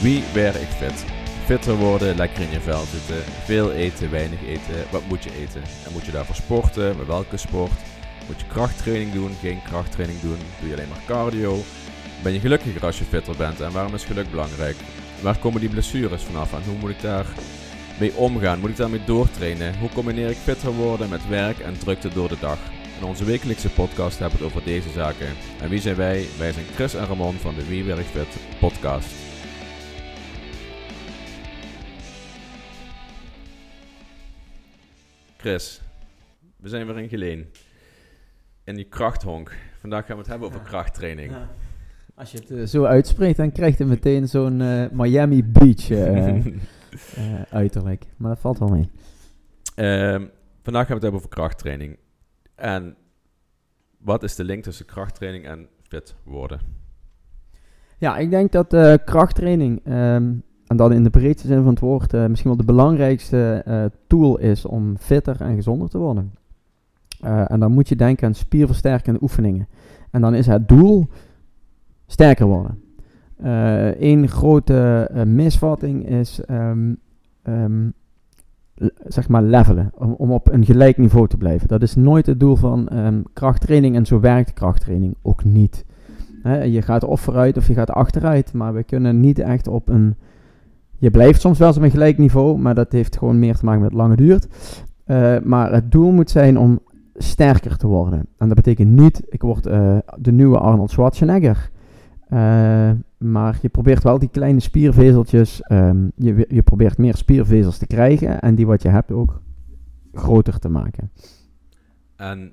Wie 0.00 0.22
werkt 0.32 0.74
fit? 0.74 1.04
Fitter 1.44 1.76
worden, 1.76 2.16
lekker 2.16 2.42
in 2.42 2.50
je 2.50 2.60
vel 2.60 2.84
zitten, 2.84 3.32
veel 3.44 3.72
eten, 3.72 4.10
weinig 4.10 4.42
eten. 4.46 4.84
Wat 4.90 5.02
moet 5.08 5.24
je 5.24 5.30
eten? 5.40 5.62
En 5.86 5.92
moet 5.92 6.04
je 6.04 6.12
daarvoor 6.12 6.34
sporten? 6.34 6.96
Met 6.96 7.06
welke 7.06 7.36
sport? 7.36 7.72
Moet 8.26 8.40
je 8.40 8.46
krachttraining 8.46 9.12
doen? 9.12 9.30
Geen 9.40 9.62
krachttraining 9.62 10.20
doen? 10.20 10.38
Doe 10.60 10.68
je 10.68 10.74
alleen 10.74 10.88
maar 10.88 11.04
cardio? 11.06 11.62
Ben 12.22 12.32
je 12.32 12.40
gelukkiger 12.40 12.84
als 12.84 12.98
je 12.98 13.04
fitter 13.04 13.36
bent? 13.36 13.60
En 13.60 13.72
waarom 13.72 13.94
is 13.94 14.04
geluk 14.04 14.30
belangrijk? 14.30 14.76
Waar 15.22 15.38
komen 15.38 15.60
die 15.60 15.70
blessures 15.70 16.22
vanaf? 16.22 16.52
En 16.52 16.62
hoe 16.66 16.78
moet 16.78 16.90
ik 16.90 17.00
daar 17.00 17.26
mee 17.98 18.14
omgaan? 18.14 18.60
Moet 18.60 18.70
ik 18.70 18.76
daarmee 18.76 19.04
doortrainen? 19.04 19.78
Hoe 19.78 19.88
combineer 19.88 20.30
ik 20.30 20.36
fitter 20.36 20.72
worden 20.72 21.08
met 21.08 21.28
werk 21.28 21.58
en 21.58 21.78
drukte 21.78 22.08
door 22.08 22.28
de 22.28 22.38
dag? 22.40 22.58
In 23.00 23.06
onze 23.06 23.24
wekelijkse 23.24 23.68
podcast 23.68 24.18
hebben 24.18 24.38
we 24.38 24.44
het 24.44 24.54
over 24.54 24.66
deze 24.68 24.90
zaken. 24.90 25.26
En 25.60 25.68
wie 25.68 25.80
zijn 25.80 25.96
wij? 25.96 26.26
Wij 26.38 26.52
zijn 26.52 26.66
Chris 26.74 26.94
en 26.94 27.06
Ramon 27.06 27.34
van 27.34 27.54
de 27.54 27.66
Wie 27.66 27.84
Werkt 27.84 28.10
Fit 28.10 28.36
podcast. 28.58 29.08
Chris, 35.40 35.80
we 36.56 36.68
zijn 36.68 36.86
weer 36.86 36.98
in 36.98 37.08
Geleen. 37.08 37.46
In 38.64 38.74
die 38.74 38.84
krachthonk. 38.84 39.56
Vandaag 39.78 40.06
gaan 40.06 40.14
we 40.14 40.20
het 40.20 40.30
hebben 40.30 40.48
over 40.48 40.60
krachttraining. 40.60 41.30
Ja. 41.30 41.48
Als 42.14 42.32
je 42.32 42.38
het 42.38 42.50
eh, 42.50 42.62
zo 42.62 42.84
uitspreekt, 42.84 43.36
dan 43.36 43.52
krijg 43.52 43.78
je 43.78 43.84
meteen 43.84 44.28
zo'n 44.28 44.60
eh, 44.60 44.84
Miami 44.90 45.44
Beach 45.44 45.90
eh, 45.90 47.42
uiterlijk. 47.50 48.06
Maar 48.16 48.30
dat 48.30 48.40
valt 48.40 48.58
wel 48.58 48.68
mee. 48.68 48.90
Ehm, 49.74 50.26
vandaag 50.62 50.86
gaan 50.86 50.88
we 50.88 50.94
het 50.94 51.02
hebben 51.02 51.20
over 51.20 51.28
krachttraining. 51.28 51.98
En 52.54 52.96
wat 53.98 54.22
is 54.22 54.34
de 54.34 54.44
link 54.44 54.62
tussen 54.62 54.86
krachttraining 54.86 55.44
en 55.44 55.68
fit 55.82 56.14
worden? 56.24 56.60
Ja, 57.98 58.16
ik 58.16 58.30
denk 58.30 58.52
dat 58.52 58.72
eh, 58.72 58.94
krachttraining, 59.04 59.80
ehm, 59.84 60.32
en 60.70 60.76
dan 60.76 60.92
in 60.92 61.02
de 61.02 61.10
breedste 61.10 61.46
zin 61.46 61.62
van 61.62 61.68
het 61.68 61.80
woord, 61.80 62.14
eh, 62.14 62.26
misschien 62.26 62.48
wel 62.50 62.58
de 62.58 62.72
belangrijkste 62.72 63.62
eh, 63.64 63.84
tool 64.06 64.38
is 64.38 64.64
om 64.64 64.96
fitter 64.98 65.40
en 65.40 65.54
gezonder 65.54 65.88
te 65.88 65.98
worden. 65.98 66.32
Eh, 67.20 67.50
en 67.50 67.60
dan 67.60 67.72
moet 67.72 67.88
je 67.88 67.96
denken 67.96 68.26
aan 68.26 68.34
spierversterkende 68.34 69.22
oefeningen. 69.22 69.68
En 70.10 70.20
dan 70.20 70.34
is 70.34 70.46
het 70.46 70.68
doel 70.68 71.08
sterker 72.06 72.46
worden. 72.46 72.82
Eén 74.00 74.28
grote 74.28 75.10
misvatting 75.26 76.08
is 76.08 76.40
ehm, 76.44 76.94
ehm, 77.42 77.88
zeg 79.06 79.28
maar 79.28 79.42
levelen, 79.42 79.92
om, 79.94 80.12
om 80.12 80.32
op 80.32 80.52
een 80.52 80.64
gelijk 80.64 80.98
niveau 80.98 81.28
te 81.28 81.36
blijven. 81.36 81.68
Dat 81.68 81.82
is 81.82 81.94
nooit 81.94 82.26
het 82.26 82.40
doel 82.40 82.56
van 82.56 82.88
ehm, 82.88 83.22
krachttraining 83.32 83.96
en 83.96 84.06
zo 84.06 84.20
werkt 84.20 84.52
krachttraining 84.52 85.14
ook 85.22 85.44
niet. 85.44 85.84
Je 86.44 86.82
gaat 86.82 87.04
of 87.04 87.20
vooruit 87.20 87.56
of 87.56 87.66
je 87.66 87.74
gaat 87.74 87.90
achteruit, 87.90 88.52
maar 88.52 88.74
we 88.74 88.82
kunnen 88.82 89.20
niet 89.20 89.38
echt 89.38 89.68
op 89.68 89.88
een... 89.88 90.16
Je 91.00 91.10
blijft 91.10 91.40
soms 91.40 91.58
wel 91.58 91.68
eens 91.68 91.76
op 91.76 91.82
een 91.82 91.90
gelijk 91.90 92.18
niveau, 92.18 92.58
maar 92.58 92.74
dat 92.74 92.92
heeft 92.92 93.18
gewoon 93.18 93.38
meer 93.38 93.56
te 93.56 93.64
maken 93.64 93.82
met 93.82 93.92
lange 93.92 94.16
duurt. 94.16 94.48
Eh, 95.04 95.38
maar 95.38 95.72
het 95.72 95.92
doel 95.92 96.10
moet 96.10 96.30
zijn 96.30 96.58
om 96.58 96.80
sterker 97.14 97.76
te 97.76 97.86
worden. 97.86 98.26
En 98.38 98.46
dat 98.46 98.56
betekent 98.56 98.90
niet, 98.90 99.22
ik 99.28 99.42
word 99.42 99.66
eh, 99.66 99.98
de 100.16 100.32
nieuwe 100.32 100.58
Arnold 100.58 100.90
Schwarzenegger. 100.90 101.70
Eh, 102.28 102.90
maar 103.18 103.58
je 103.62 103.68
probeert 103.68 104.02
wel 104.02 104.18
die 104.18 104.28
kleine 104.28 104.60
spiervezeltjes, 104.60 105.62
ehm, 105.62 106.08
je, 106.16 106.46
je 106.48 106.62
probeert 106.62 106.98
meer 106.98 107.16
spiervezels 107.16 107.78
te 107.78 107.86
krijgen 107.86 108.40
en 108.40 108.54
die 108.54 108.66
wat 108.66 108.82
je 108.82 108.88
hebt 108.88 109.12
ook 109.12 109.40
groter 110.12 110.58
te 110.58 110.68
maken. 110.68 111.10
En 112.16 112.52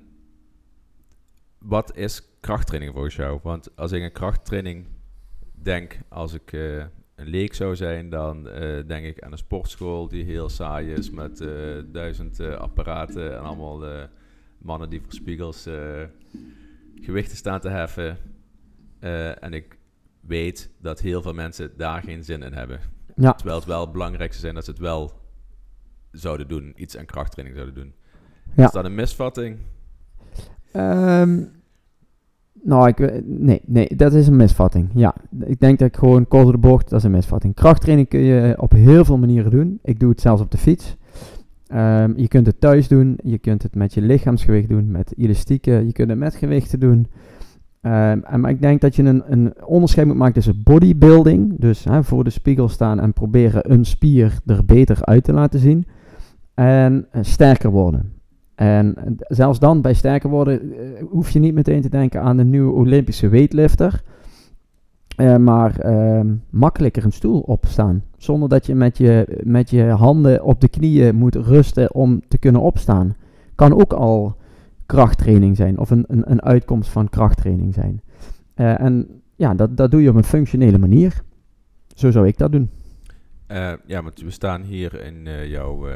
wat 1.58 1.96
is 1.96 2.38
krachttraining 2.40 2.92
volgens 2.92 3.16
jou? 3.16 3.38
Want 3.42 3.76
als 3.76 3.92
ik 3.92 4.02
aan 4.02 4.12
krachttraining 4.12 4.86
denk, 5.52 5.98
als 6.08 6.34
ik 6.34 6.56
een 7.18 7.28
leek 7.28 7.54
zou 7.54 7.76
zijn, 7.76 8.08
dan 8.08 8.48
eh, 8.48 8.86
denk 8.86 9.06
ik 9.06 9.22
aan 9.22 9.32
een 9.32 9.38
sportschool 9.38 10.08
die 10.08 10.24
heel 10.24 10.48
saai 10.48 10.92
is 10.92 11.10
met 11.10 11.40
eh, 11.40 11.48
duizend 11.86 12.40
eh, 12.40 12.54
apparaten 12.54 13.32
en 13.32 13.40
allemaal 13.40 14.08
mannen 14.58 14.90
die 14.90 15.00
voor 15.00 15.12
spiegels 15.12 15.68
gewichten 17.00 17.36
staan 17.36 17.60
te 17.60 17.68
heffen. 17.68 18.16
En 19.40 19.52
ik 19.52 19.78
weet 20.20 20.70
dat 20.80 21.00
heel 21.00 21.22
veel 21.22 21.32
mensen 21.32 21.70
daar 21.76 22.02
geen 22.02 22.24
zin 22.24 22.42
in 22.42 22.52
hebben. 22.52 22.80
Ja. 23.16 23.32
Terwijl 23.32 23.58
het 23.58 23.68
wel 23.68 23.80
het 23.80 23.92
belangrijkste 23.92 24.40
zijn 24.40 24.54
dat 24.54 24.64
ze 24.64 24.70
het 24.70 24.80
wel 24.80 25.12
zouden 26.12 26.48
doen, 26.48 26.72
iets 26.76 26.96
aan 26.96 27.04
krachttraining 27.04 27.58
zouden 27.58 27.82
doen. 27.82 27.94
Ja. 28.56 28.64
Is 28.64 28.72
dat 28.72 28.84
een 28.84 28.94
misvatting? 28.94 29.58
Ehm, 30.72 31.44
nou, 32.62 32.88
ik, 32.88 33.22
nee, 33.24 33.60
nee, 33.66 33.96
dat 33.96 34.12
is 34.12 34.26
een 34.26 34.36
misvatting. 34.36 34.88
Ja, 34.94 35.14
ik 35.44 35.60
denk 35.60 35.78
dat 35.78 35.88
ik 35.88 35.96
gewoon 35.96 36.28
kort 36.28 36.46
de 36.46 36.58
bocht, 36.58 36.88
dat 36.88 36.98
is 36.98 37.04
een 37.04 37.10
misvatting. 37.10 37.54
Krachttraining 37.54 38.08
kun 38.08 38.20
je 38.20 38.54
op 38.60 38.72
heel 38.72 39.04
veel 39.04 39.18
manieren 39.18 39.50
doen. 39.50 39.78
Ik 39.82 40.00
doe 40.00 40.10
het 40.10 40.20
zelfs 40.20 40.42
op 40.42 40.50
de 40.50 40.58
fiets. 40.58 40.96
Ehm, 41.66 42.12
je 42.16 42.28
kunt 42.28 42.46
het 42.46 42.60
thuis 42.60 42.88
doen, 42.88 43.18
je 43.22 43.38
kunt 43.38 43.62
het 43.62 43.74
met 43.74 43.94
je 43.94 44.00
lichaamsgewicht 44.00 44.68
doen, 44.68 44.90
met 44.90 45.14
elastieken, 45.16 45.86
je 45.86 45.92
kunt 45.92 46.10
het 46.10 46.18
met 46.18 46.34
gewichten 46.34 46.80
doen. 46.80 47.06
Ehm, 47.80 48.20
en, 48.22 48.40
maar 48.40 48.50
ik 48.50 48.60
denk 48.60 48.80
dat 48.80 48.96
je 48.96 49.02
een, 49.02 49.22
een 49.26 49.64
onderscheid 49.64 50.06
moet 50.06 50.16
maken 50.16 50.34
tussen 50.34 50.62
bodybuilding, 50.62 51.54
dus 51.58 51.84
hè, 51.84 52.04
voor 52.04 52.24
de 52.24 52.30
spiegel 52.30 52.68
staan 52.68 53.00
en 53.00 53.12
proberen 53.12 53.72
een 53.72 53.84
spier 53.84 54.38
er 54.46 54.64
beter 54.64 55.04
uit 55.04 55.24
te 55.24 55.32
laten 55.32 55.60
zien, 55.60 55.86
en 56.54 57.06
eh, 57.10 57.22
sterker 57.22 57.70
worden. 57.70 58.12
En 58.58 58.94
zelfs 59.18 59.58
dan, 59.58 59.80
bij 59.80 59.94
sterker 59.94 60.30
worden, 60.30 60.72
eh, 60.72 61.02
hoef 61.10 61.30
je 61.30 61.38
niet 61.38 61.54
meteen 61.54 61.80
te 61.80 61.88
denken 61.88 62.22
aan 62.22 62.38
een 62.38 62.50
nieuwe 62.50 62.72
Olympische 62.72 63.28
weightlifter. 63.28 64.02
Eh, 65.16 65.36
maar 65.36 65.78
ehm, 65.78 66.34
makkelijker 66.50 67.04
een 67.04 67.12
stoel 67.12 67.40
opstaan. 67.40 68.02
Zonder 68.16 68.48
dat 68.48 68.66
je 68.66 68.74
met, 68.74 68.98
je 68.98 69.40
met 69.42 69.70
je 69.70 69.82
handen 69.82 70.44
op 70.44 70.60
de 70.60 70.68
knieën 70.68 71.14
moet 71.14 71.34
rusten 71.34 71.94
om 71.94 72.20
te 72.28 72.38
kunnen 72.38 72.60
opstaan. 72.60 73.16
Kan 73.54 73.80
ook 73.80 73.92
al 73.92 74.36
krachttraining 74.86 75.56
zijn. 75.56 75.78
Of 75.78 75.90
een, 75.90 76.04
een, 76.08 76.30
een 76.30 76.42
uitkomst 76.42 76.90
van 76.90 77.08
krachttraining 77.08 77.74
zijn. 77.74 78.02
Eh, 78.54 78.80
en 78.80 79.22
ja, 79.36 79.54
dat, 79.54 79.76
dat 79.76 79.90
doe 79.90 80.02
je 80.02 80.10
op 80.10 80.16
een 80.16 80.24
functionele 80.24 80.78
manier. 80.78 81.22
Zo 81.94 82.10
zou 82.10 82.26
ik 82.26 82.38
dat 82.38 82.52
doen. 82.52 82.70
Ja, 83.86 84.02
want 84.02 84.20
we 84.20 84.30
staan 84.30 84.62
hier 84.62 85.04
in 85.04 85.48
jouw 85.48 85.86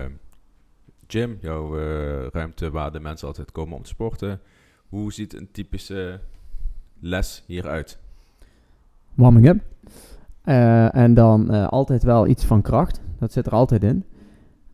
gym, 1.12 1.39
jouw 1.41 1.78
eh, 1.78 2.27
ruimte 2.31 2.71
waar 2.71 2.93
de 2.93 3.00
mensen 3.00 3.27
altijd 3.27 3.53
komen 3.53 3.77
om 3.77 3.83
te 3.83 3.89
sporten. 3.89 4.41
Hoe 4.89 5.12
ziet 5.12 5.34
een 5.34 5.49
typische 5.53 6.21
les 7.00 7.45
hieruit? 7.47 7.99
warming 9.15 9.49
up. 9.49 9.61
Eh, 10.43 10.95
en 10.95 11.15
dan 11.15 11.50
eh, 11.50 11.69
altijd 11.69 12.03
wel 12.03 12.27
iets 12.27 12.45
van 12.45 12.62
kracht. 12.62 13.00
Dat 13.19 13.33
zit 13.33 13.47
er 13.47 13.53
altijd 13.53 13.83
in. 13.83 14.05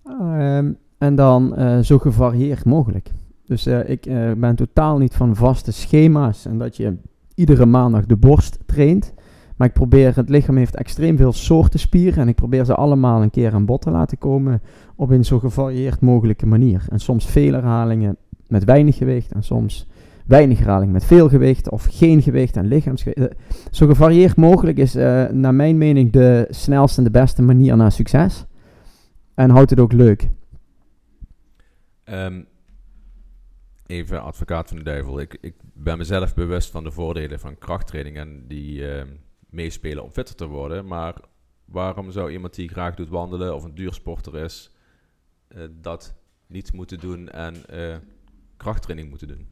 Ehm, 0.05 0.73
en 0.99 1.15
dan 1.15 1.55
zo 1.85 1.99
gevarieerd 1.99 2.65
mogelijk. 2.65 3.11
Dus 3.45 3.67
ik 3.67 4.03
ben 4.37 4.57
totaal 4.57 4.99
niet 4.99 5.15
van 5.15 5.37
vaste 5.37 5.73
schema's 5.73 6.45
en 6.45 6.59
dat 6.59 6.77
je 6.77 6.97
iedere 7.35 7.67
maandag 7.67 8.07
de 8.07 8.17
borst 8.17 8.59
traint. 8.67 9.15
Maar 9.59 9.69
ik 9.69 9.73
probeer, 9.73 10.17
het 10.17 10.29
lichaam 10.29 10.57
heeft 10.57 10.77
extreem 10.77 11.17
veel 11.17 11.33
soorten 11.33 11.81
spieren 11.81 12.19
en 12.19 12.29
ik 12.29 12.35
probeer 12.35 12.65
ze 12.65 12.75
allemaal 12.75 13.23
een 13.23 13.31
keer 13.31 13.53
aan 13.53 13.65
bod 13.65 13.83
te 13.83 13.91
laten 13.91 14.19
komen 14.19 14.63
op 14.97 15.11
een 15.11 15.25
zo 15.25 15.39
gevarieerd 15.39 16.01
mogelijke 16.01 16.47
manier. 16.47 16.85
En 16.89 16.99
soms 16.99 17.27
veel 17.27 17.53
herhalingen 17.53 18.17
met 18.47 18.65
weinig 18.65 18.97
gewicht 18.97 19.33
en 19.33 19.43
soms 19.43 19.89
weinig 20.27 20.59
herhaling 20.59 20.93
met 20.93 21.05
veel 21.05 21.29
gewicht 21.29 21.71
of 21.71 21.87
geen 21.91 22.23
gewicht 22.23 22.57
en 22.57 22.67
lichaamsgewicht. 22.67 23.31
Eh, 23.31 23.37
Zo 23.71 23.87
gevarieerd 23.87 24.37
mogelijk 24.37 24.79
is 24.79 24.95
eh, 24.95 25.29
naar 25.29 25.55
mijn 25.55 25.79
mening 25.79 26.13
de 26.13 26.47
snelste 26.51 26.99
en 26.99 27.05
de 27.05 27.11
beste 27.11 27.43
manier 27.43 27.77
naar 27.77 27.93
succes. 27.93 28.45
En 29.35 29.51
houdt 29.51 29.71
het 29.71 29.81
ook 29.81 29.93
leuk. 29.93 30.29
Ehm, 32.05 32.43
even 33.87 34.23
advocaat 34.23 34.69
van 34.69 34.77
de 34.77 34.83
duivel. 34.83 35.21
Ik, 35.21 35.39
ik 35.41 35.55
ben 35.75 35.99
mezelf 35.99 36.35
bewust 36.35 36.71
van 36.71 36.85
de 36.85 36.91
voordelen 36.91 37.41
van 37.41 37.59
krachttraining 37.59 38.17
en 38.17 38.45
die 38.49 38.89
ehm, 38.89 39.09
meespelen 39.51 40.05
om 40.05 40.11
fitter 40.11 40.35
te 40.35 40.47
worden. 40.47 40.87
Maar 40.87 41.15
waarom 41.65 42.11
zou 42.11 42.31
iemand 42.31 42.55
die 42.55 42.69
graag 42.69 42.95
doet 42.95 43.09
wandelen 43.09 43.55
of 43.55 43.65
een 43.65 43.75
duursporter 43.75 44.37
is, 44.37 44.71
eh, 45.49 45.63
dat 45.81 46.15
niet 46.47 46.73
moeten 46.73 46.99
doen 46.99 47.29
en 47.29 47.55
eh, 47.67 47.97
krachttraining 48.57 49.09
moeten 49.09 49.29
doen? 49.29 49.47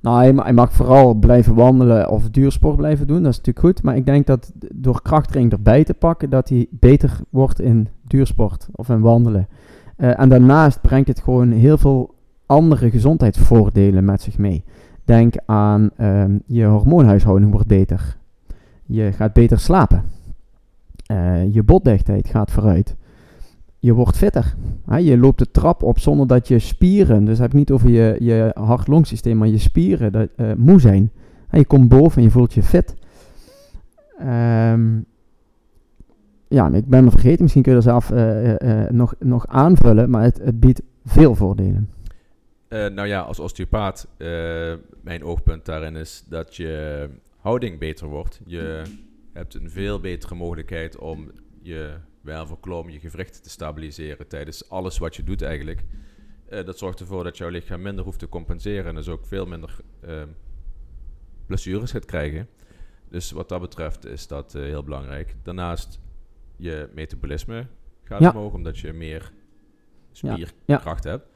Nou, 0.00 0.16
hij, 0.16 0.32
ma- 0.32 0.42
hij 0.42 0.52
mag 0.52 0.72
vooral 0.72 1.14
blijven 1.14 1.54
wandelen 1.54 2.08
of 2.08 2.30
duursport 2.30 2.76
blijven 2.76 3.06
doen. 3.06 3.22
Dat 3.22 3.32
is 3.32 3.36
natuurlijk 3.36 3.66
goed. 3.66 3.82
Maar 3.82 3.96
ik 3.96 4.06
denk 4.06 4.26
dat 4.26 4.52
door 4.74 5.02
krachttraining 5.02 5.52
erbij 5.54 5.84
te 5.84 5.94
pakken, 5.94 6.30
dat 6.30 6.48
hij 6.48 6.66
beter 6.70 7.18
wordt 7.30 7.60
in 7.60 7.88
duursport 8.02 8.68
of 8.72 8.88
in 8.88 9.00
wandelen. 9.00 9.48
Eh, 9.96 10.20
en 10.20 10.28
daarnaast 10.28 10.80
brengt 10.80 11.08
het 11.08 11.20
gewoon 11.20 11.50
heel 11.50 11.78
veel 11.78 12.14
andere 12.46 12.90
gezondheidsvoordelen 12.90 14.04
met 14.04 14.22
zich 14.22 14.38
mee. 14.38 14.64
Denk 15.04 15.34
aan 15.46 15.90
ehm, 15.96 16.38
je 16.46 16.64
hormoonhuishouding 16.64 17.52
wordt 17.52 17.66
beter. 17.66 18.16
Je 18.86 19.12
gaat 19.12 19.32
beter 19.32 19.58
slapen. 19.58 20.04
Eh, 21.06 21.54
je 21.54 21.62
botdichtheid 21.62 22.28
gaat 22.28 22.50
vooruit. 22.50 22.96
Je 23.78 23.92
wordt 23.92 24.16
fitter. 24.16 24.54
Hè, 24.86 24.96
je 24.96 25.18
loopt 25.18 25.38
de 25.38 25.50
trap 25.50 25.82
op 25.82 25.98
zonder 25.98 26.26
dat 26.26 26.48
je 26.48 26.58
spieren, 26.58 27.24
dus 27.24 27.38
heb 27.38 27.48
ik 27.48 27.54
niet 27.54 27.70
over 27.70 27.90
je, 27.90 28.16
je 28.18 28.50
hart-longsysteem, 28.54 29.36
maar 29.36 29.48
je 29.48 29.58
spieren 29.58 30.12
dat, 30.12 30.28
eh, 30.36 30.52
moe 30.56 30.80
zijn. 30.80 31.10
Je 31.50 31.64
komt 31.64 31.88
boven 31.88 32.16
en 32.16 32.22
je 32.22 32.30
voelt 32.30 32.54
je 32.54 32.62
fit. 32.62 32.94
Ehm, 34.18 34.98
ja, 36.48 36.68
ik 36.68 36.86
ben 36.86 37.04
me 37.04 37.10
vergeten, 37.10 37.42
misschien 37.42 37.62
kun 37.62 37.72
je 37.72 37.78
er 37.78 37.84
zelf 37.84 38.10
uh, 38.10 38.88
nog, 38.88 39.14
nog 39.18 39.46
aanvullen, 39.46 40.10
maar 40.10 40.22
het, 40.22 40.38
het 40.38 40.60
biedt 40.60 40.82
veel 41.04 41.34
voordelen. 41.34 41.90
nou 42.68 43.06
ja, 43.06 43.20
als 43.20 43.40
osteopaat, 43.40 44.08
mijn 45.00 45.24
oogpunt 45.24 45.64
daarin 45.64 45.96
is 45.96 46.24
dat 46.28 46.56
je 46.56 47.08
houding 47.44 47.78
beter 47.78 48.06
wordt. 48.06 48.40
Je 48.46 48.82
hebt 49.32 49.54
een 49.54 49.70
veel 49.70 50.00
betere 50.00 50.34
mogelijkheid 50.34 50.98
om 50.98 51.30
je 51.62 51.96
wervelkolom, 52.20 52.90
je 52.90 53.00
gewricht 53.00 53.42
te 53.42 53.50
stabiliseren 53.50 54.28
tijdens 54.28 54.68
alles 54.68 54.98
wat 54.98 55.16
je 55.16 55.24
doet 55.24 55.42
eigenlijk. 55.42 55.84
dat 56.48 56.78
zorgt 56.78 57.00
ervoor 57.00 57.24
dat 57.24 57.36
jouw 57.36 57.48
lichaam 57.48 57.82
minder 57.82 58.04
hoeft 58.04 58.18
te 58.18 58.28
compenseren 58.28 58.86
en 58.86 58.94
dus 58.94 59.08
ook 59.08 59.26
veel 59.26 59.46
minder 59.46 59.76
blessures 61.46 61.90
gaat 61.90 62.04
krijgen. 62.04 62.48
Dus 63.08 63.30
wat 63.30 63.48
dat 63.48 63.60
betreft 63.60 64.06
is 64.06 64.26
dat 64.26 64.54
uh, 64.54 64.62
heel 64.62 64.82
belangrijk. 64.82 65.36
Daarnaast, 65.42 66.00
je 66.56 66.88
metabolisme 66.94 67.66
gaat 68.02 68.20
ja. 68.20 68.30
omhoog 68.30 68.52
omdat 68.52 68.78
je 68.78 68.92
meer 68.92 69.32
spierkracht 70.12 71.04
hebt. 71.04 71.26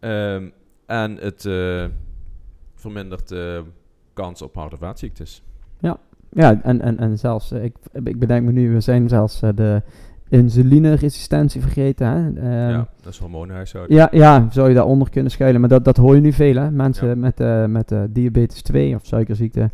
Um, 0.00 0.52
en 0.86 1.16
het 1.16 1.44
uh, 1.44 1.86
vermindert 2.74 3.28
de 3.28 3.64
kans 4.12 4.42
op 4.42 4.54
hart- 4.54 4.72
of 4.72 4.78
vaatziektes. 4.78 5.42
Ja, 5.78 5.98
ja 6.30 6.60
en, 6.62 6.80
en, 6.80 6.98
en 6.98 7.18
zelfs, 7.18 7.52
uh, 7.52 7.64
ik, 7.64 7.74
ik 8.04 8.18
bedenk 8.18 8.44
me 8.44 8.52
nu, 8.52 8.72
we 8.72 8.80
zijn 8.80 9.08
zelfs 9.08 9.40
de 9.40 9.82
insulineresistentie 10.32 11.60
vergeten. 11.60 12.06
Hè? 12.06 12.26
Um, 12.26 12.70
ja, 12.70 12.88
dat 13.02 13.12
is 13.12 13.18
hormoonhuishouding. 13.18 13.98
Ja, 13.98 14.08
ja, 14.10 14.48
zou 14.50 14.68
je 14.68 14.74
daaronder 14.74 15.10
kunnen 15.10 15.30
schuilen. 15.30 15.60
Maar 15.60 15.70
dat, 15.70 15.84
dat 15.84 15.96
hoor 15.96 16.14
je 16.14 16.20
nu 16.20 16.32
veel, 16.32 16.54
hè? 16.54 16.70
Mensen 16.70 17.08
ja. 17.08 17.14
met, 17.14 17.40
uh, 17.40 17.64
met 17.64 17.92
uh, 17.92 18.02
diabetes 18.10 18.62
2 18.62 18.94
of 18.94 19.06
suikerziekte. 19.06 19.70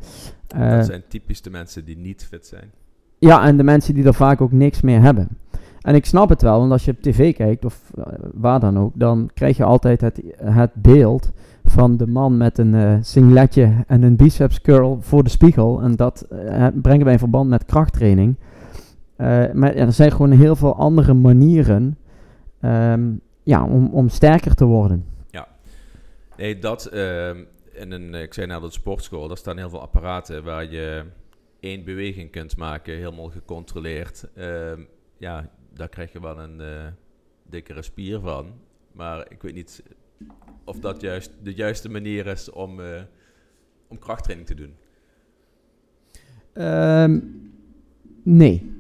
Uh, 0.56 0.70
dat 0.70 0.86
zijn 0.86 1.02
typisch 1.08 1.42
de 1.42 1.50
mensen 1.50 1.84
die 1.84 1.96
niet 1.96 2.26
fit 2.26 2.46
zijn. 2.46 2.70
Ja, 3.18 3.44
en 3.44 3.56
de 3.56 3.62
mensen 3.62 3.94
die 3.94 4.04
er 4.04 4.14
vaak 4.14 4.40
ook 4.40 4.52
niks 4.52 4.80
meer 4.80 5.00
hebben. 5.00 5.28
En 5.80 5.94
ik 5.94 6.06
snap 6.06 6.28
het 6.28 6.42
wel, 6.42 6.58
want 6.58 6.72
als 6.72 6.84
je 6.84 6.90
op 6.90 7.00
tv 7.00 7.34
kijkt, 7.34 7.64
of 7.64 7.92
waar 8.34 8.60
dan 8.60 8.78
ook, 8.78 8.92
dan 8.94 9.30
krijg 9.34 9.56
je 9.56 9.64
altijd 9.64 10.00
het, 10.00 10.22
het 10.36 10.74
beeld 10.74 11.32
van 11.70 11.96
de 11.96 12.06
man 12.06 12.36
met 12.36 12.58
een 12.58 13.04
singletje 13.04 13.84
en 13.86 14.02
een 14.02 14.16
biceps 14.16 14.60
curl 14.60 14.98
voor 15.00 15.22
de 15.22 15.30
spiegel. 15.30 15.80
En 15.80 15.96
dat 15.96 16.26
brengen 16.82 17.04
wij 17.04 17.12
in 17.12 17.18
verband 17.18 17.48
met 17.50 17.64
krachttraining. 17.64 18.36
Maar 19.16 19.76
ja, 19.76 19.86
er 19.86 19.92
zijn 19.92 20.10
gewoon 20.10 20.30
heel 20.30 20.56
veel 20.56 20.76
andere 20.76 21.14
manieren 21.14 21.98
um, 22.60 23.20
ja, 23.42 23.64
om, 23.64 23.88
om 23.92 24.08
sterker 24.08 24.54
te 24.54 24.64
worden. 24.64 25.04
Ja, 25.30 25.48
nee, 26.36 26.58
dat 26.58 26.86
in 27.72 27.92
een, 27.92 28.14
ik 28.14 28.34
zei 28.34 28.46
net 28.46 28.60
de 28.60 28.70
sportschool, 28.70 29.28
daar 29.28 29.36
staan 29.36 29.56
heel 29.58 29.70
veel 29.70 29.82
apparaten 29.82 30.44
waar 30.44 30.70
je 30.70 31.04
één 31.60 31.84
beweging 31.84 32.30
kunt 32.30 32.56
maken, 32.56 32.94
helemaal 32.94 33.28
gecontroleerd. 33.28 34.28
Uh, 34.34 34.44
ja, 35.18 35.50
daar 35.74 35.88
krijg 35.88 36.12
je 36.12 36.20
wel 36.20 36.38
een 36.38 36.60
dikkere 37.50 37.82
spier 37.82 38.20
van. 38.20 38.52
Maar 38.92 39.26
ik 39.28 39.42
weet 39.42 39.54
niet 39.54 39.82
of 40.64 40.78
dat 40.78 41.00
juist 41.00 41.32
de 41.42 41.54
juiste 41.54 41.90
manier 41.90 42.26
is 42.26 42.50
om, 42.50 42.80
uh, 42.80 42.86
om 43.88 43.98
krachttraining 43.98 44.48
te 44.48 44.54
doen. 44.54 44.72
Um, 46.64 47.40
nee. 48.22 48.72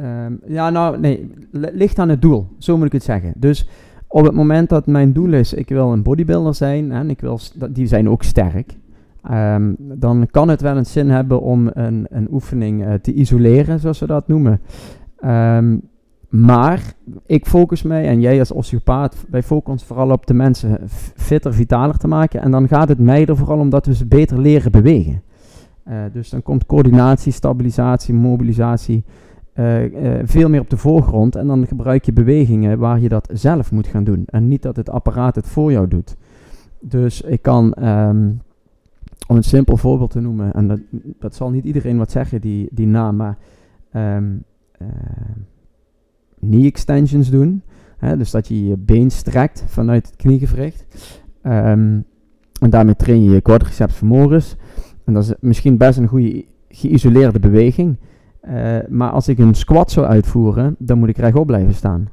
Uh, 0.00 0.26
ja, 0.46 0.70
nou, 0.70 0.98
nee, 1.00 1.30
ligt 1.50 1.98
aan 1.98 2.08
het 2.08 2.22
doel. 2.22 2.46
Zo 2.58 2.76
moet 2.76 2.86
ik 2.86 2.92
het 2.92 3.02
zeggen. 3.02 3.32
Dus 3.36 3.68
op 4.08 4.24
het 4.24 4.34
moment 4.34 4.68
dat 4.68 4.86
mijn 4.86 5.12
doel 5.12 5.32
is, 5.32 5.52
ik 5.52 5.68
wil 5.68 5.92
een 5.92 6.02
bodybuilder 6.02 6.54
zijn 6.54 6.92
en 6.92 7.10
ik 7.10 7.20
wil, 7.20 7.38
die 7.70 7.86
zijn 7.86 8.08
ook 8.08 8.22
sterk. 8.22 8.76
Um, 9.30 9.76
dan 9.78 10.28
kan 10.30 10.48
het 10.48 10.60
wel 10.60 10.76
een 10.76 10.86
zin 10.86 11.10
hebben 11.10 11.40
om 11.40 11.70
een, 11.72 12.06
een 12.08 12.28
oefening 12.30 12.86
uh, 12.86 12.94
te 12.94 13.12
isoleren, 13.12 13.80
zoals 13.80 13.98
we 13.98 14.06
dat 14.06 14.28
noemen. 14.28 14.60
Maar 16.34 16.94
ik 17.26 17.46
focus 17.46 17.82
mij, 17.82 18.08
en 18.08 18.20
jij 18.20 18.38
als 18.38 18.52
osteopaat, 18.52 19.24
wij 19.30 19.42
focussen 19.42 19.72
ons 19.72 19.84
vooral 19.84 20.10
op 20.10 20.26
de 20.26 20.34
mensen 20.34 20.78
fitter, 21.16 21.54
vitaler 21.54 21.96
te 21.96 22.08
maken. 22.08 22.40
En 22.40 22.50
dan 22.50 22.68
gaat 22.68 22.88
het 22.88 22.98
mij 22.98 23.26
er 23.26 23.36
vooral 23.36 23.58
om 23.58 23.70
dat 23.70 23.86
we 23.86 23.94
ze 23.94 24.06
beter 24.06 24.40
leren 24.40 24.72
bewegen. 24.72 25.22
Uh, 25.88 25.94
dus 26.12 26.30
dan 26.30 26.42
komt 26.42 26.66
coördinatie, 26.66 27.32
stabilisatie, 27.32 28.14
mobilisatie 28.14 29.04
uh, 29.54 29.92
uh, 29.92 30.20
veel 30.24 30.48
meer 30.48 30.60
op 30.60 30.70
de 30.70 30.76
voorgrond. 30.76 31.36
En 31.36 31.46
dan 31.46 31.66
gebruik 31.66 32.04
je 32.04 32.12
bewegingen 32.12 32.78
waar 32.78 33.00
je 33.00 33.08
dat 33.08 33.28
zelf 33.32 33.72
moet 33.72 33.86
gaan 33.86 34.04
doen. 34.04 34.22
En 34.26 34.48
niet 34.48 34.62
dat 34.62 34.76
het 34.76 34.90
apparaat 34.90 35.34
het 35.34 35.48
voor 35.48 35.72
jou 35.72 35.88
doet. 35.88 36.16
Dus 36.80 37.20
ik 37.20 37.42
kan, 37.42 37.74
um, 37.84 38.40
om 39.26 39.36
een 39.36 39.44
simpel 39.44 39.76
voorbeeld 39.76 40.10
te 40.10 40.20
noemen, 40.20 40.52
en 40.52 40.68
dat, 40.68 40.80
dat 41.18 41.34
zal 41.34 41.50
niet 41.50 41.64
iedereen 41.64 41.98
wat 41.98 42.10
zeggen, 42.10 42.40
die, 42.40 42.68
die 42.70 42.86
naam, 42.86 43.16
maar 43.16 43.36
uh, 43.92 44.16
knee 46.48 46.66
extensions 46.66 47.30
doen. 47.30 47.62
Hè, 47.98 48.16
dus 48.16 48.30
dat 48.30 48.48
je 48.48 48.66
je 48.66 48.76
been 48.76 49.10
strekt 49.10 49.64
vanuit 49.66 50.06
het 50.06 50.16
kniegewricht. 50.16 50.84
Um, 51.42 52.04
en 52.60 52.70
daarmee 52.70 52.96
train 52.96 53.24
je 53.24 53.30
je 53.30 53.40
quadriceps 53.40 53.94
femoris. 53.94 54.56
En 55.04 55.14
dat 55.14 55.22
is 55.22 55.34
misschien 55.40 55.76
best 55.76 55.98
een 55.98 56.08
goede 56.08 56.44
geïsoleerde 56.68 57.38
beweging. 57.38 57.96
Uh, 58.48 58.76
maar 58.88 59.10
als 59.10 59.28
ik 59.28 59.38
een 59.38 59.54
squat 59.54 59.90
zou 59.90 60.06
uitvoeren, 60.06 60.76
dan 60.78 60.98
moet 60.98 61.08
ik 61.08 61.16
rechtop 61.16 61.46
blijven 61.46 61.74
staan. 61.74 62.08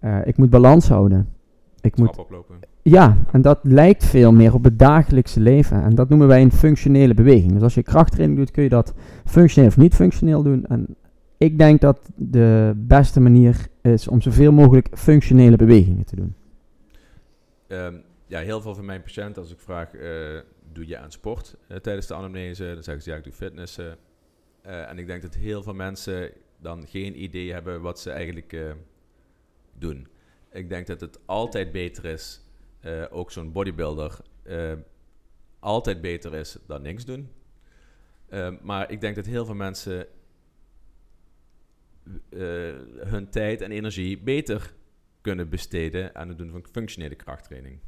Uh, 0.00 0.16
ik 0.24 0.36
moet 0.36 0.50
balans 0.50 0.88
houden. 0.88 1.28
Ik 1.80 1.96
moet 1.96 2.18
oplopen. 2.18 2.54
Ja, 2.82 3.16
en 3.32 3.42
dat 3.42 3.58
lijkt 3.62 4.04
veel 4.04 4.32
meer 4.32 4.54
op 4.54 4.64
het 4.64 4.78
dagelijkse 4.78 5.40
leven. 5.40 5.82
En 5.82 5.94
dat 5.94 6.08
noemen 6.08 6.28
wij 6.28 6.42
een 6.42 6.52
functionele 6.52 7.14
beweging. 7.14 7.52
Dus 7.52 7.62
als 7.62 7.74
je 7.74 7.82
krachttraining 7.82 8.38
doet, 8.38 8.50
kun 8.50 8.62
je 8.62 8.68
dat 8.68 8.94
functioneel 9.24 9.68
of 9.68 9.76
niet 9.76 9.94
functioneel 9.94 10.42
doen. 10.42 10.66
En 10.66 10.86
ik 11.38 11.58
denk 11.58 11.80
dat 11.80 12.10
de 12.14 12.72
beste 12.76 13.20
manier 13.20 13.68
is 13.82 14.08
om 14.08 14.20
zoveel 14.20 14.52
mogelijk 14.52 14.88
functionele 14.92 15.56
bewegingen 15.56 16.04
te 16.04 16.16
doen. 16.16 16.34
Um, 17.68 18.02
ja, 18.26 18.40
heel 18.40 18.60
veel 18.60 18.74
van 18.74 18.84
mijn 18.84 19.02
patiënten, 19.02 19.42
als 19.42 19.52
ik 19.52 19.60
vraag, 19.60 19.94
uh, 19.94 20.40
doe 20.72 20.86
je 20.86 20.98
aan 20.98 21.12
sport 21.12 21.56
tijdens 21.82 22.06
de 22.06 22.14
anamnese? 22.14 22.64
Dan 22.74 22.82
zeggen 22.82 23.02
ze, 23.02 23.10
ja, 23.10 23.16
ik 23.16 23.24
doe 23.24 23.32
fitness. 23.32 23.78
Uh, 23.78 24.90
en 24.90 24.98
ik 24.98 25.06
denk 25.06 25.22
dat 25.22 25.34
heel 25.34 25.62
veel 25.62 25.74
mensen 25.74 26.30
dan 26.60 26.86
geen 26.86 27.22
idee 27.22 27.52
hebben 27.52 27.80
wat 27.80 28.00
ze 28.00 28.10
eigenlijk 28.10 28.74
doen. 29.78 30.08
Ik 30.52 30.68
denk 30.68 30.86
dat 30.86 31.00
het 31.00 31.18
altijd 31.24 31.72
beter 31.72 32.04
is, 32.04 32.44
ook 33.10 33.30
zo'n 33.30 33.52
bodybuilder, 33.52 34.18
altijd 35.58 36.00
beter 36.00 36.34
is 36.34 36.58
dan 36.66 36.82
niks 36.82 37.04
doen. 37.04 37.28
maar 38.62 38.90
ik 38.90 39.00
denk 39.00 39.16
dat 39.16 39.26
heel 39.26 39.44
veel 39.44 39.54
mensen 39.54 40.06
hun 43.04 43.28
tijd 43.30 43.60
en 43.60 43.70
energie 43.70 44.18
beter 44.18 44.74
kunnen 45.20 45.48
besteden 45.48 46.14
aan 46.14 46.28
het 46.28 46.38
doen 46.38 46.50
van 46.50 46.64
functionele 46.72 47.14
krachttraining. 47.14 47.78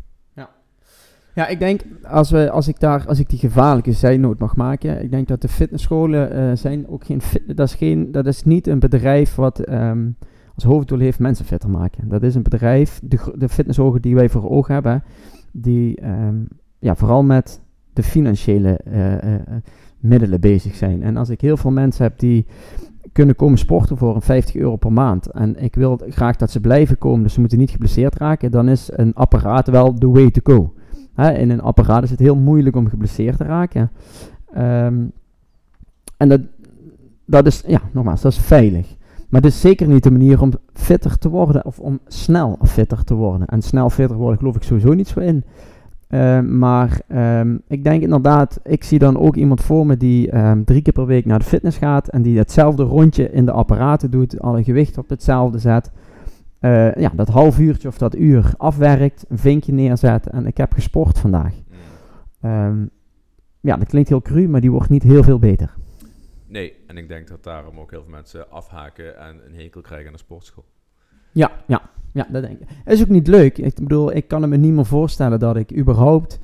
Ja, 1.38 1.46
ik 1.46 1.58
denk, 1.58 1.80
als, 2.02 2.30
we, 2.30 2.50
als, 2.50 2.68
ik 2.68 2.80
daar, 2.80 3.06
als 3.06 3.18
ik 3.18 3.28
die 3.28 3.38
gevaarlijke 3.38 3.92
zijnoot 3.92 4.38
mag 4.38 4.56
maken, 4.56 5.02
ik 5.02 5.10
denk 5.10 5.28
dat 5.28 5.42
de 5.42 5.48
fitnessscholen 5.48 6.36
uh, 6.36 6.56
zijn 6.56 6.88
ook 6.88 7.04
geen, 7.04 7.22
fit, 7.22 7.56
dat, 7.56 7.68
is 7.68 7.74
geen, 7.74 8.12
dat 8.12 8.26
is 8.26 8.44
niet 8.44 8.66
een 8.66 8.78
bedrijf 8.78 9.34
wat 9.34 9.68
um, 9.68 10.16
als 10.54 10.64
hoofddoel 10.64 10.98
heeft 10.98 11.18
mensen 11.18 11.44
fitter 11.44 11.70
maken. 11.70 12.08
Dat 12.08 12.22
is 12.22 12.34
een 12.34 12.42
bedrijf, 12.42 13.00
de, 13.02 13.34
de 13.34 13.48
fitnessogen 13.48 14.02
die 14.02 14.14
wij 14.14 14.28
voor 14.28 14.50
ogen 14.50 14.74
hebben, 14.74 15.04
die 15.52 16.06
um, 16.06 16.48
ja, 16.78 16.94
vooral 16.94 17.22
met 17.22 17.60
de 17.92 18.02
financiële 18.02 18.80
uh, 18.88 19.34
middelen 19.98 20.40
bezig 20.40 20.74
zijn. 20.74 21.02
En 21.02 21.16
als 21.16 21.28
ik 21.28 21.40
heel 21.40 21.56
veel 21.56 21.70
mensen 21.70 22.02
heb 22.02 22.18
die 22.18 22.46
kunnen 23.12 23.36
komen 23.36 23.58
sporten 23.58 23.96
voor 23.96 24.14
een 24.14 24.22
50 24.22 24.54
euro 24.54 24.76
per 24.76 24.92
maand. 24.92 25.26
En 25.26 25.62
ik 25.62 25.74
wil 25.74 26.00
graag 26.08 26.36
dat 26.36 26.50
ze 26.50 26.60
blijven 26.60 26.98
komen, 26.98 27.22
dus 27.22 27.32
ze 27.32 27.40
moeten 27.40 27.58
niet 27.58 27.70
geblesseerd 27.70 28.14
raken. 28.14 28.50
Dan 28.50 28.68
is 28.68 28.90
een 28.92 29.14
apparaat 29.14 29.68
wel 29.68 29.94
the 29.94 30.10
way 30.10 30.30
to 30.30 30.40
go. 30.54 30.72
In 31.34 31.50
een 31.50 31.60
apparaat 31.60 32.02
is 32.02 32.10
het 32.10 32.18
heel 32.18 32.36
moeilijk 32.36 32.76
om 32.76 32.88
geblesseerd 32.88 33.36
te 33.36 33.44
raken. 33.44 33.90
Um, 34.56 35.12
en 36.16 36.28
dat, 36.28 36.40
dat 37.26 37.46
is, 37.46 37.62
ja, 37.66 37.80
nogmaals, 37.92 38.20
dat 38.20 38.32
is 38.32 38.38
veilig. 38.38 38.96
Maar 39.28 39.40
het 39.40 39.50
is 39.50 39.60
zeker 39.60 39.88
niet 39.88 40.02
de 40.02 40.10
manier 40.10 40.42
om 40.42 40.52
fitter 40.72 41.18
te 41.18 41.28
worden 41.28 41.64
of 41.64 41.78
om 41.78 41.98
snel 42.06 42.58
fitter 42.62 43.04
te 43.04 43.14
worden. 43.14 43.46
En 43.46 43.62
snel 43.62 43.90
fitter 43.90 44.16
worden 44.16 44.38
geloof 44.38 44.56
ik 44.56 44.62
sowieso 44.62 44.92
niet 44.94 45.08
zo 45.08 45.20
in. 45.20 45.44
Uh, 46.08 46.40
maar 46.40 47.00
um, 47.40 47.62
ik 47.66 47.84
denk 47.84 48.02
inderdaad, 48.02 48.60
ik 48.64 48.84
zie 48.84 48.98
dan 48.98 49.18
ook 49.18 49.36
iemand 49.36 49.62
voor 49.62 49.86
me 49.86 49.96
die 49.96 50.36
um, 50.36 50.64
drie 50.64 50.82
keer 50.82 50.92
per 50.92 51.06
week 51.06 51.24
naar 51.24 51.38
de 51.38 51.44
fitness 51.44 51.78
gaat 51.78 52.08
en 52.08 52.22
die 52.22 52.38
hetzelfde 52.38 52.82
rondje 52.82 53.30
in 53.30 53.44
de 53.44 53.52
apparaten 53.52 54.10
doet, 54.10 54.40
alle 54.40 54.64
gewicht 54.64 54.98
op 54.98 55.08
hetzelfde 55.08 55.58
zet. 55.58 55.90
Uh, 56.60 56.94
ja, 56.94 57.12
dat 57.14 57.28
half 57.28 57.58
uurtje 57.58 57.88
of 57.88 57.98
dat 57.98 58.16
uur 58.16 58.52
afwerkt, 58.56 59.24
een 59.28 59.38
vinkje 59.38 59.72
neerzet 59.72 60.26
en 60.26 60.46
ik 60.46 60.56
heb 60.56 60.72
gesport 60.72 61.18
vandaag. 61.18 61.54
Um, 62.44 62.90
ja, 63.60 63.76
dat 63.76 63.88
klinkt 63.88 64.08
heel 64.08 64.22
cru, 64.22 64.48
maar 64.48 64.60
die 64.60 64.70
wordt 64.70 64.88
niet 64.88 65.02
heel 65.02 65.22
veel 65.22 65.38
beter. 65.38 65.74
Nee, 66.46 66.74
en 66.86 66.96
ik 66.96 67.08
denk 67.08 67.28
dat 67.28 67.44
daarom 67.44 67.78
ook 67.78 67.90
heel 67.90 68.02
veel 68.02 68.10
mensen 68.10 68.50
afhaken 68.50 69.18
en 69.18 69.40
een 69.46 69.54
hekel 69.54 69.80
krijgen 69.80 70.06
aan 70.06 70.12
de 70.12 70.18
sportschool. 70.18 70.64
Ja, 71.38 71.50
ja, 71.66 71.82
ja, 72.12 72.26
dat 72.30 72.42
denk 72.42 72.58
ik. 72.60 72.68
Het 72.84 72.94
is 72.94 73.02
ook 73.02 73.08
niet 73.08 73.26
leuk. 73.26 73.58
Ik 73.58 73.74
bedoel, 73.74 74.16
ik 74.16 74.28
kan 74.28 74.48
me 74.48 74.56
niet 74.56 74.72
meer 74.72 74.86
voorstellen 74.86 75.38
dat 75.38 75.56
ik 75.56 75.76
überhaupt 75.76 76.40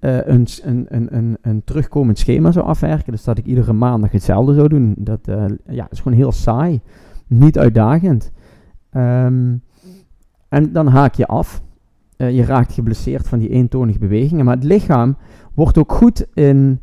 eh, 0.00 0.26
een, 0.26 0.46
een, 0.62 0.86
een, 0.88 1.16
een, 1.16 1.38
een 1.42 1.64
terugkomend 1.64 2.18
schema 2.18 2.52
zou 2.52 2.66
afwerken. 2.66 3.12
Dus 3.12 3.24
dat 3.24 3.38
ik 3.38 3.44
iedere 3.44 3.72
maandag 3.72 4.10
hetzelfde 4.10 4.54
zou 4.54 4.68
doen. 4.68 4.94
Dat 4.98 5.28
uh, 5.28 5.44
ja, 5.66 5.86
is 5.90 6.00
gewoon 6.00 6.18
heel 6.18 6.32
saai. 6.32 6.80
Niet 7.26 7.58
uitdagend. 7.58 8.32
Um, 8.92 9.62
en 10.48 10.72
dan 10.72 10.86
haak 10.86 11.14
je 11.14 11.26
af. 11.26 11.62
Uh, 12.16 12.36
je 12.36 12.44
raakt 12.44 12.72
geblesseerd 12.72 13.28
van 13.28 13.38
die 13.38 13.48
eentonige 13.48 13.98
bewegingen. 13.98 14.44
Maar 14.44 14.54
het 14.54 14.64
lichaam 14.64 15.16
wordt 15.54 15.78
ook 15.78 15.92
goed 15.92 16.26
in. 16.34 16.80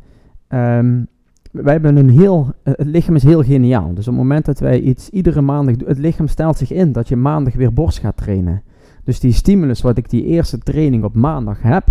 Um, 0.48 1.08
wij 1.52 1.72
hebben 1.72 1.96
een 1.96 2.10
heel. 2.10 2.54
Uh, 2.64 2.74
het 2.76 2.86
lichaam 2.86 3.14
is 3.14 3.22
heel 3.22 3.42
geniaal. 3.42 3.94
Dus 3.94 4.08
op 4.08 4.14
het 4.14 4.22
moment 4.22 4.44
dat 4.44 4.58
wij 4.58 4.80
iets 4.80 5.08
iedere 5.08 5.40
maandag 5.40 5.76
doen. 5.76 5.88
Het 5.88 5.98
lichaam 5.98 6.28
stelt 6.28 6.56
zich 6.56 6.72
in 6.72 6.92
dat 6.92 7.08
je 7.08 7.16
maandag 7.16 7.54
weer 7.54 7.72
borst 7.72 7.98
gaat 7.98 8.16
trainen. 8.16 8.62
Dus 9.04 9.20
die 9.20 9.32
stimulus 9.32 9.80
wat 9.80 9.98
ik 9.98 10.10
die 10.10 10.24
eerste 10.24 10.58
training 10.58 11.04
op 11.04 11.14
maandag 11.14 11.62
heb, 11.62 11.84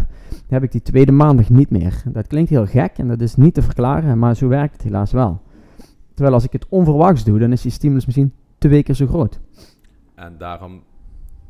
heb 0.48 0.64
ik 0.64 0.72
die 0.72 0.82
tweede 0.82 1.12
maandag 1.12 1.50
niet 1.50 1.70
meer. 1.70 2.04
Dat 2.06 2.28
klinkt 2.28 2.50
heel 2.50 2.66
gek 2.66 2.98
en 2.98 3.08
dat 3.08 3.22
is 3.22 3.36
niet 3.36 3.54
te 3.54 3.62
verklaren, 3.62 4.20
maar 4.20 4.36
zo 4.36 4.48
werkt 4.48 4.74
het 4.74 4.82
helaas 4.82 5.12
wel. 5.12 5.42
Terwijl 6.14 6.34
als 6.34 6.44
ik 6.44 6.52
het 6.52 6.66
onverwachts 6.70 7.24
doe, 7.24 7.40
dan 7.40 7.52
is 7.52 7.62
die 7.62 7.72
stimulus 7.72 8.06
misschien 8.06 8.34
twee 8.58 8.84
keer 8.84 8.96
zo 8.96 9.08
groot. 9.08 9.40
En 10.16 10.38
daarom 10.38 10.84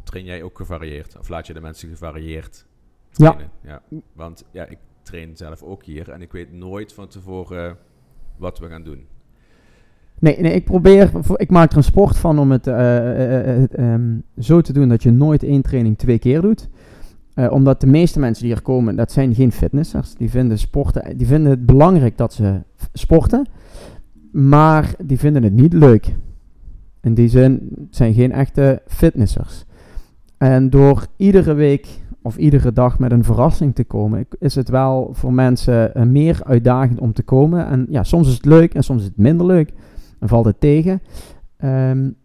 train 0.04 0.26
jij 0.26 0.44
ook 0.44 0.58
gevarieerd? 0.58 1.18
Of 1.20 1.30
laat 1.30 1.48
je 1.48 1.54
de 1.54 1.62
mensen 1.62 1.90
gevarieerd 1.90 2.66
trainen? 3.12 3.50
Ja. 3.64 3.82
ja. 3.90 3.98
Want 4.14 4.46
ja, 4.52 4.66
ik 4.66 4.78
train 5.04 5.38
zelf 5.38 5.64
ook 5.64 5.84
hier 5.84 6.10
en 6.10 6.22
ik 6.22 6.32
weet 6.32 6.52
nooit 6.52 6.94
van 6.94 7.08
tevoren 7.08 7.78
wat 8.42 8.60
we 8.60 8.68
gaan 8.68 8.84
doen. 8.84 9.06
Nee, 10.20 10.40
nee, 10.40 10.54
ik 10.54 10.66
probeer, 10.66 11.12
ik 11.36 11.50
maak 11.50 11.72
er 11.72 11.78
een 11.78 11.84
sport 11.84 12.18
van 12.18 12.40
om 12.40 12.52
het 12.52 12.68
uh, 12.68 12.76
uh, 12.76 13.64
um, 13.94 14.24
zo 14.40 14.62
te 14.62 14.74
doen 14.74 14.90
dat 14.90 15.04
je 15.04 15.12
nooit 15.12 15.44
één 15.44 15.62
training 15.62 15.98
twee 15.98 16.20
keer 16.20 16.42
doet. 16.42 16.70
Omdat 17.50 17.82
de 17.82 17.88
meeste 17.88 18.20
mensen 18.20 18.44
die 18.44 18.54
hier 18.54 18.62
komen, 18.62 18.96
dat 18.96 19.12
zijn 19.12 19.36
geen 19.36 19.52
fitnessers. 19.52 20.16
Die 20.16 20.30
vinden, 20.30 20.58
sporten, 20.58 21.18
die 21.18 21.28
vinden 21.28 21.52
het 21.52 21.66
belangrijk 21.66 22.18
dat 22.18 22.34
ze 22.34 22.62
sporten, 22.94 23.48
maar 24.32 24.94
die 25.04 25.20
vinden 25.20 25.44
het 25.44 25.54
niet 25.54 25.74
leuk. 25.74 26.16
In 27.02 27.14
die 27.14 27.28
zin 27.28 27.70
zijn 27.90 28.14
geen 28.14 28.32
echte 28.32 28.82
fitnessers. 28.88 29.66
En 30.42 30.70
door 30.70 31.06
iedere 31.16 31.54
week 31.54 31.88
of 32.22 32.38
iedere 32.38 32.74
dag 32.74 33.00
met 33.00 33.12
een 33.12 33.24
verrassing 33.24 33.76
te 33.76 33.84
komen, 33.84 34.28
is 34.40 34.56
het 34.56 34.70
wel 34.70 35.10
voor 35.14 35.34
mensen 35.34 36.12
meer 36.12 36.42
uitdagend 36.44 37.00
om 37.00 37.14
te 37.14 37.24
komen. 37.24 37.68
En 37.68 37.86
ja, 37.90 38.04
soms 38.04 38.28
is 38.28 38.34
het 38.34 38.46
leuk 38.46 38.74
en 38.74 38.84
soms 38.84 39.02
is 39.02 39.08
het 39.08 39.18
minder 39.18 39.46
leuk. 39.46 39.74
En 40.20 40.28
valt 40.28 40.46
het 40.46 40.60
tegen. 40.60 41.02
Um, 41.64 42.16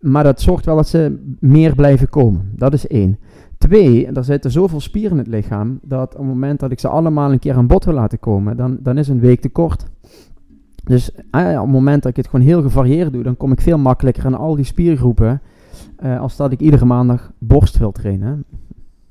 maar 0.00 0.24
dat 0.24 0.40
zorgt 0.40 0.64
wel 0.64 0.76
dat 0.76 0.88
ze 0.88 1.34
meer 1.40 1.74
blijven 1.74 2.08
komen. 2.08 2.52
Dat 2.56 2.72
is 2.72 2.86
één. 2.86 3.18
Twee, 3.58 4.06
er 4.06 4.24
zitten 4.24 4.50
zoveel 4.50 4.80
spieren 4.80 5.10
in 5.12 5.18
het 5.18 5.26
lichaam 5.26 5.78
dat 5.82 6.12
op 6.12 6.20
het 6.20 6.28
moment 6.28 6.60
dat 6.60 6.70
ik 6.70 6.80
ze 6.80 6.88
allemaal 6.88 7.32
een 7.32 7.38
keer 7.38 7.54
aan 7.54 7.66
bod 7.66 7.84
wil 7.84 7.94
laten 7.94 8.18
komen, 8.18 8.56
dan, 8.56 8.78
dan 8.80 8.98
is 8.98 9.08
een 9.08 9.20
week 9.20 9.40
te 9.40 9.48
kort. 9.48 9.86
Dus 10.84 11.10
ah 11.30 11.54
op 11.54 11.62
het 11.62 11.72
moment 11.72 12.02
dat 12.02 12.10
ik 12.10 12.16
het 12.16 12.28
gewoon 12.28 12.46
heel 12.46 12.62
gevarieerd 12.62 13.12
doe, 13.12 13.22
dan 13.22 13.36
kom 13.36 13.52
ik 13.52 13.60
veel 13.60 13.78
makkelijker 13.78 14.26
aan 14.26 14.38
al 14.38 14.56
die 14.56 14.64
spiergroepen 14.64 15.40
uh, 16.02 16.20
als 16.20 16.36
dat 16.36 16.52
ik 16.52 16.60
iedere 16.60 16.84
maandag 16.84 17.32
borst 17.38 17.78
wil 17.78 17.92
trainen. 17.92 18.44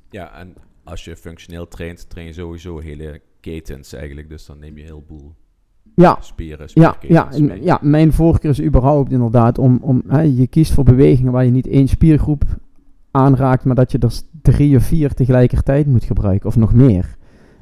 Ja, 0.10 0.39
en 0.39 0.54
als 0.84 1.06
je 1.06 1.15
functioneel 1.15 1.68
traint, 1.68 2.10
train 2.10 2.27
je 2.27 2.34
sowieso 2.34 2.80
hele 2.80 3.22
ketens 3.39 3.94
eigenlijk. 3.94 4.30
Dus 4.30 4.46
dan 4.46 4.60
neem 4.60 4.77
je 4.77 4.84
heel 4.84 5.04
boel 5.08 5.36
ja. 5.96 6.18
spieren, 6.20 6.68
ja, 6.74 6.96
ja, 7.01 7.30
ja, 7.62 7.80
mijn 7.82 8.13
voorkeur 8.13 8.51
is 8.51 8.62
überhaupt 8.62 9.12
inderdaad 9.12 9.58
om, 9.58 9.80
om 9.82 10.04
hè, 10.08 10.22
je 10.22 10.48
kiest 10.48 10.74
voor 10.74 10.84
bewegingen 10.84 11.32
waar 11.32 11.46
je 11.46 11.51
niet 11.51 11.68
één 11.68 11.88
spiergroep 11.88 12.44
aanraakt, 13.12 13.63
maar 13.63 13.75
dat 13.75 13.92
je 13.92 13.98
er 13.98 14.22
drie 14.42 14.75
of 14.75 14.84
vier 14.84 15.13
tegelijkertijd 15.13 15.88
moet 15.88 16.04
gebruiken, 16.04 16.50
of 16.50 16.56
nog 16.56 16.74
meer. 16.74 17.15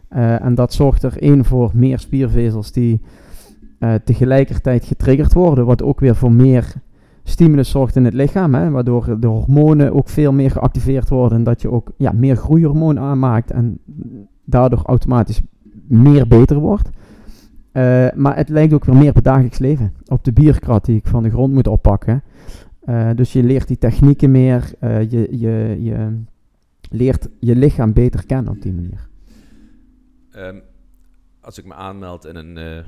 Uh, 0.10 0.46
en 0.46 0.56
dat 0.56 0.74
zorgt 0.74 1.04
er 1.04 1.18
één 1.18 1.46
voor 1.46 1.72
meer 1.74 2.00
spiervezels 2.00 2.72
die 2.72 3.02
uh, 3.80 3.94
tegelijkertijd 4.04 4.86
getriggerd 4.86 5.34
worden, 5.34 5.66
wat 5.66 5.84
ook 5.84 6.00
weer 6.00 6.16
voor 6.16 6.32
meer 6.32 6.74
stimulus 7.24 7.70
zorgt 7.70 7.96
in 7.96 8.06
het 8.06 8.14
lichaam, 8.14 8.54
hè, 8.54 8.70
waardoor 8.70 9.20
de 9.20 9.28
hormonen 9.28 9.94
ook 9.94 10.10
veel 10.10 10.34
meer 10.34 10.52
geactiveerd 10.52 11.10
worden 11.10 11.38
en 11.38 11.44
dat 11.44 11.62
je 11.62 11.72
ook 11.72 11.92
ja, 11.98 12.12
meer 12.12 12.36
groeihormoon 12.36 13.00
aanmaakt 13.00 13.52
en 13.52 13.80
daardoor 14.46 14.82
automatisch 14.86 15.42
meer 15.88 16.28
beter 16.28 16.58
wordt. 16.58 16.90
Uh, 17.74 18.08
maar 18.16 18.36
het 18.36 18.50
lijkt 18.50 18.74
ook 18.74 18.86
weer 18.86 18.96
meer 18.96 19.10
op 19.10 19.16
het 19.16 19.24
dagelijks 19.24 19.60
leven. 19.60 19.94
Op 20.06 20.24
de 20.24 20.34
bierkrat 20.34 20.86
die 20.86 20.96
ik 20.96 21.08
van 21.08 21.24
de 21.24 21.30
grond 21.30 21.54
moet 21.54 21.68
oppakken. 21.68 22.24
Uh, 22.86 23.10
dus 23.16 23.34
je 23.34 23.44
leert 23.44 23.68
die 23.68 23.78
technieken 23.78 24.32
meer. 24.32 24.72
Uh, 24.82 25.10
je, 25.10 25.28
je, 25.32 25.78
je 25.80 26.22
leert 26.90 27.30
je 27.40 27.56
lichaam 27.56 27.94
beter 27.94 28.26
kennen 28.26 28.54
op 28.54 28.62
die 28.62 28.74
manier. 28.74 29.08
Um, 30.38 30.62
als 31.42 31.58
ik 31.58 31.66
me 31.66 31.74
aanmeld 31.74 32.26
in 32.26 32.36
een 32.36 32.84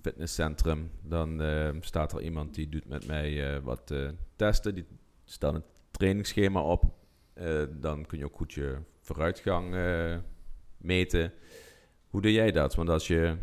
fitnesscentrum, 0.00 0.90
dan 1.02 1.42
ehm, 1.42 1.80
staat 1.80 2.12
er 2.12 2.22
iemand 2.22 2.54
die 2.54 2.68
doet 2.68 2.86
met 2.86 3.06
mij 3.06 3.60
wat 3.60 3.94
testen. 4.36 4.74
Die 4.74 4.86
stelt 5.24 5.54
een 5.54 5.64
trainingsschema 5.90 6.62
op. 6.62 6.84
dan 7.70 8.06
kun 8.06 8.18
je 8.18 8.24
ook 8.24 8.36
goed 8.36 8.52
je 8.52 8.78
vooruitgang 9.00 9.74
meten. 10.76 11.32
Hoe 12.08 12.20
doe 12.20 12.32
jij 12.32 12.50
dat? 12.50 12.74
Want 12.74 12.88
als 12.88 13.06
je 13.06 13.36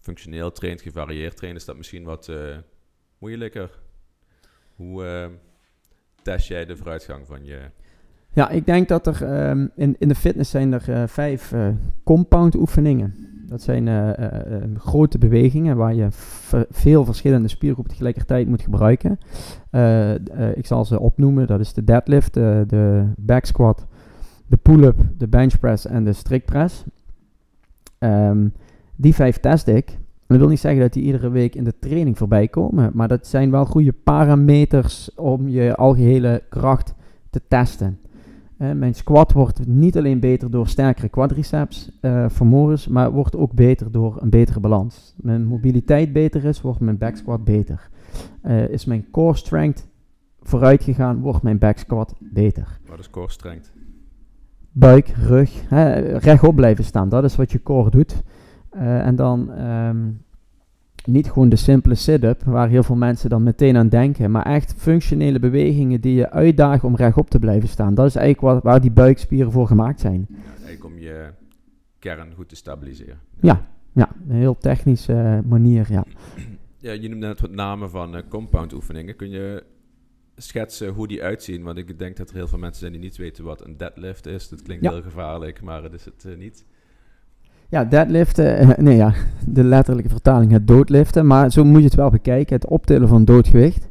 functioneel 0.00 0.52
traint, 0.52 0.82
gevarieerd 0.82 1.36
traint, 1.36 1.56
is 1.56 1.64
dat 1.64 1.76
misschien 1.76 2.04
wat 2.04 2.28
uh, 2.28 2.58
moeilijker. 3.18 3.80
Hoe 4.74 5.04
uh, 5.04 5.36
test 6.22 6.48
jij 6.48 6.64
de 6.64 6.76
vooruitgang 6.76 7.26
van 7.26 7.44
je... 7.44 7.70
Ja, 8.36 8.50
ik 8.50 8.66
denk 8.66 8.88
dat 8.88 9.06
er 9.06 9.48
um, 9.48 9.70
in, 9.74 9.96
in 9.98 10.08
de 10.08 10.14
fitness 10.14 10.50
zijn 10.50 10.72
er 10.72 10.88
uh, 10.88 11.02
vijf 11.06 11.54
compound 12.04 12.56
oefeningen. 12.56 13.14
Dat 13.48 13.62
zijn 13.62 13.88
grote 14.78 15.18
bewegingen 15.18 15.76
waar 15.76 15.94
je 15.94 16.06
veel 16.70 17.04
verschillende 17.04 17.48
spiergroepen 17.48 17.92
tegelijkertijd 17.92 18.48
moet 18.48 18.62
gebruiken. 18.62 19.18
ik 20.54 20.66
zal 20.66 20.84
ze 20.84 21.00
opnoemen. 21.00 21.46
Dat 21.46 21.60
is 21.60 21.72
de 21.72 21.84
deadlift, 21.84 22.34
de 22.34 23.04
back 23.16 23.44
squat, 23.44 23.86
de 24.46 24.56
pull-up, 24.56 24.96
de 25.18 25.28
bench 25.28 25.58
press 25.58 25.86
en 25.86 26.04
de 26.04 26.12
strict 26.12 26.44
press. 26.44 26.84
Um, 27.98 28.52
die 28.96 29.14
vijf 29.14 29.38
test 29.40 29.66
ik. 29.66 29.98
Dat 30.26 30.38
wil 30.38 30.48
niet 30.48 30.60
zeggen 30.60 30.80
dat 30.80 30.92
die 30.92 31.02
iedere 31.02 31.30
week 31.30 31.54
in 31.54 31.64
de 31.64 31.78
training 31.78 32.18
voorbij 32.18 32.48
komen. 32.48 32.90
Maar 32.94 33.08
dat 33.08 33.26
zijn 33.26 33.50
wel 33.50 33.64
goede 33.64 33.92
parameters 33.92 35.14
om 35.14 35.48
je 35.48 35.76
algehele 35.76 36.42
kracht 36.48 36.94
te 37.30 37.40
testen. 37.48 37.98
Uh, 38.58 38.72
mijn 38.72 38.94
squat 38.94 39.32
wordt 39.32 39.66
niet 39.66 39.96
alleen 39.96 40.20
beter 40.20 40.50
door 40.50 40.68
sterkere 40.68 41.08
quadriceps 41.08 41.90
uh, 42.00 42.24
vermogens, 42.28 42.88
maar 42.88 43.10
wordt 43.10 43.36
ook 43.36 43.52
beter 43.52 43.92
door 43.92 44.22
een 44.22 44.30
betere 44.30 44.60
balans. 44.60 45.14
Mijn 45.16 45.44
mobiliteit 45.44 46.12
beter 46.12 46.44
is, 46.44 46.60
wordt 46.60 46.80
mijn 46.80 46.98
back 46.98 47.16
squat 47.16 47.44
beter. 47.44 47.88
Uh, 48.42 48.68
is 48.68 48.84
mijn 48.84 49.10
core 49.10 49.36
strength 49.36 49.88
vooruit 50.40 50.82
gegaan, 50.82 51.20
wordt 51.20 51.42
mijn 51.42 51.58
back 51.58 51.78
squat 51.78 52.14
beter. 52.18 52.78
Wat 52.88 52.98
is 52.98 53.10
core 53.10 53.30
strength? 53.30 53.72
Buik, 54.72 55.08
rug, 55.08 55.68
hè, 55.68 55.92
rechtop 55.98 56.56
blijven 56.56 56.84
staan. 56.84 57.08
Dat 57.08 57.24
is 57.24 57.36
wat 57.36 57.52
je 57.52 57.62
core 57.62 57.90
doet. 57.90 58.22
En 58.70 59.16
dan 59.16 59.50
um, 59.50 60.24
niet 61.06 61.30
gewoon 61.30 61.48
de 61.48 61.56
simpele 61.56 61.94
sit-up, 61.94 62.42
waar 62.42 62.68
heel 62.68 62.82
veel 62.82 62.96
mensen 62.96 63.30
dan 63.30 63.42
meteen 63.42 63.76
aan 63.76 63.88
denken, 63.88 64.30
maar 64.30 64.46
echt 64.46 64.74
functionele 64.76 65.38
bewegingen 65.38 66.00
die 66.00 66.14
je 66.14 66.30
uitdagen 66.30 66.88
om 66.88 66.96
rechtop 66.96 67.30
te 67.30 67.38
blijven 67.38 67.68
staan. 67.68 67.94
Dat 67.94 68.06
is 68.06 68.16
eigenlijk 68.16 68.54
wat, 68.54 68.62
waar 68.62 68.80
die 68.80 68.90
buikspieren 68.90 69.52
voor 69.52 69.66
gemaakt 69.66 70.00
zijn. 70.00 70.26
Ja, 70.28 70.36
eigenlijk 70.48 70.84
om 70.84 70.98
je 70.98 71.30
kern 71.98 72.34
goed 72.34 72.48
te 72.48 72.56
stabiliseren. 72.56 73.18
Ja, 73.40 73.66
ja 73.92 74.08
een 74.28 74.36
heel 74.36 74.58
technische 74.58 75.12
uh, 75.12 75.50
manier, 75.50 75.86
ja. 75.90 76.04
Ja, 76.78 76.92
je 76.92 77.08
noemde 77.08 77.26
net 77.26 77.40
wat 77.40 77.50
namen 77.50 77.90
van 77.90 78.16
uh, 78.16 78.22
compound 78.28 78.72
oefeningen. 78.72 79.16
Kun 79.16 79.30
je 79.30 79.64
schetsen 80.36 80.88
hoe 80.88 81.08
die 81.08 81.22
uitzien? 81.22 81.62
Want 81.62 81.78
ik 81.78 81.98
denk 81.98 82.16
dat 82.16 82.30
er 82.30 82.36
heel 82.36 82.48
veel 82.48 82.58
mensen 82.58 82.80
zijn 82.80 82.92
die 82.92 83.00
niet 83.00 83.16
weten 83.16 83.44
wat 83.44 83.64
een 83.64 83.76
deadlift 83.76 84.26
is. 84.26 84.48
Dat 84.48 84.62
klinkt 84.62 84.84
ja. 84.84 84.90
heel 84.90 85.02
gevaarlijk, 85.02 85.62
maar 85.62 85.82
dat 85.82 85.92
is 85.92 86.04
het 86.04 86.24
uh, 86.26 86.36
niet. 86.36 86.64
Ja, 87.68 87.84
deadliften, 87.84 88.58
eh, 88.58 88.68
nee 88.86 88.96
ja, 88.96 89.12
de 89.46 89.64
letterlijke 89.64 90.10
vertaling 90.10 90.52
het 90.52 90.66
doodliften, 90.66 91.26
maar 91.26 91.50
zo 91.50 91.64
moet 91.64 91.78
je 91.78 91.84
het 91.84 91.94
wel 91.94 92.10
bekijken, 92.10 92.54
het 92.54 92.66
optillen 92.66 93.08
van 93.08 93.24
doodgewicht. 93.24 93.88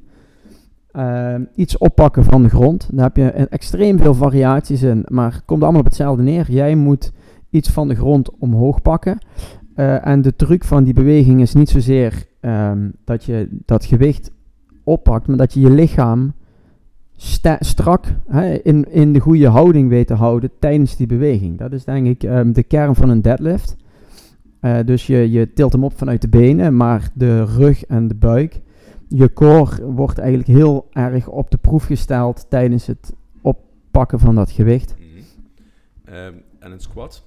Uh, 0.93 1.35
iets 1.55 1.77
oppakken 1.77 2.23
van 2.23 2.43
de 2.43 2.49
grond, 2.49 2.89
daar 2.93 3.05
heb 3.05 3.15
je 3.15 3.29
extreem 3.29 3.99
veel 3.99 4.13
variaties 4.13 4.81
in, 4.81 5.05
maar 5.07 5.31
het 5.33 5.45
komt 5.45 5.63
allemaal 5.63 5.79
op 5.79 5.85
hetzelfde 5.85 6.23
neer. 6.23 6.51
Jij 6.51 6.75
moet 6.75 7.11
iets 7.49 7.69
van 7.69 7.87
de 7.87 7.95
grond 7.95 8.29
omhoog 8.39 8.81
pakken. 8.81 9.17
Uh, 9.75 10.07
en 10.07 10.21
de 10.21 10.35
truc 10.35 10.63
van 10.63 10.83
die 10.83 10.93
beweging 10.93 11.41
is 11.41 11.53
niet 11.53 11.69
zozeer 11.69 12.25
um, 12.41 12.93
dat 13.03 13.23
je 13.23 13.47
dat 13.65 13.85
gewicht 13.85 14.31
oppakt, 14.83 15.27
maar 15.27 15.37
dat 15.37 15.53
je 15.53 15.59
je 15.59 15.69
lichaam 15.69 16.33
strak 17.59 18.05
hè, 18.27 18.53
in, 18.53 18.91
in 18.91 19.13
de 19.13 19.19
goede 19.19 19.47
houding 19.47 19.89
weten 19.89 20.15
houden 20.15 20.51
tijdens 20.59 20.95
die 20.95 21.07
beweging. 21.07 21.57
Dat 21.57 21.71
is 21.71 21.83
denk 21.83 22.07
ik 22.07 22.23
um, 22.23 22.53
de 22.53 22.63
kern 22.63 22.95
van 22.95 23.09
een 23.09 23.21
deadlift. 23.21 23.75
Uh, 24.61 24.77
dus 24.85 25.07
je, 25.07 25.31
je 25.31 25.53
tilt 25.53 25.71
hem 25.71 25.83
op 25.83 25.97
vanuit 25.97 26.21
de 26.21 26.27
benen, 26.27 26.75
maar 26.75 27.09
de 27.13 27.43
rug 27.43 27.85
en 27.85 28.07
de 28.07 28.15
buik, 28.15 28.61
je 29.07 29.33
core 29.33 29.91
wordt 29.91 30.17
eigenlijk 30.17 30.49
heel 30.49 30.87
erg 30.91 31.27
op 31.27 31.51
de 31.51 31.57
proef 31.57 31.85
gesteld 31.85 32.45
tijdens 32.49 32.85
het 32.85 33.13
oppakken 33.41 34.19
van 34.19 34.35
dat 34.35 34.51
gewicht. 34.51 34.95
Mm 34.97 35.05
-hmm. 35.05 36.15
um, 36.15 36.41
En 36.59 36.71
een 36.71 36.79
squat? 36.79 37.23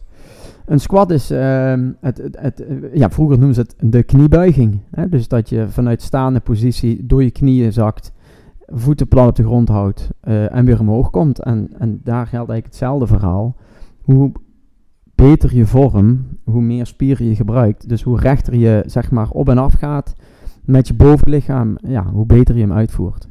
Een 0.65 0.81
squat 0.81 1.11
is, 1.11 1.31
ehm, 1.31 1.91
het, 2.01 2.19
het, 2.19 2.37
het, 2.41 2.61
eh, 2.61 2.95
ja, 2.95 3.11
vroeger 3.11 3.39
noemden 3.39 3.55
ze 3.55 3.61
het 3.61 3.93
de 3.93 4.03
kniebuiging. 4.03 4.81
Hè? 4.91 5.09
Dus 5.09 5.29
dat 5.29 5.49
je 5.49 5.69
vanuit 5.69 6.03
staande 6.03 6.41
positie 6.41 7.07
door 7.07 7.23
je 7.23 7.31
knieën 7.31 7.73
zakt, 7.73 8.13
voeten 8.73 9.09
plat 9.09 9.29
op 9.29 9.37
de 9.37 9.45
grond 9.45 9.69
houdt 9.69 10.11
eh, 10.21 10.55
en 10.55 10.65
weer 10.65 10.81
omhoog 10.81 11.11
komt. 11.11 11.43
En, 11.43 11.69
en 11.79 12.01
daar 12.05 12.27
geldt 12.27 12.51
eigenlijk 12.51 12.65
hetzelfde 12.65 13.07
verhaal. 13.07 13.57
Hoe 14.03 14.33
beter 15.15 15.55
je 15.55 15.67
vorm, 15.67 16.39
hoe 16.45 16.63
meer 16.63 16.87
spieren 16.87 17.27
je 17.27 17.35
gebruikt. 17.35 17.89
Dus 17.89 18.03
hoe 18.03 18.21
rechter 18.21 18.55
je 18.55 18.83
zeg 18.87 19.11
maar 19.11 19.31
op 19.31 19.49
en 19.49 19.59
af 19.59 19.73
gaat 19.73 20.15
met 20.65 20.89
je 20.89 20.95
bovenlichaam, 20.95 21.77
ja, 21.87 22.05
hoe 22.05 22.27
beter 22.27 22.55
je 22.55 22.61
hem 22.61 22.73
uitvoert. 22.73 23.29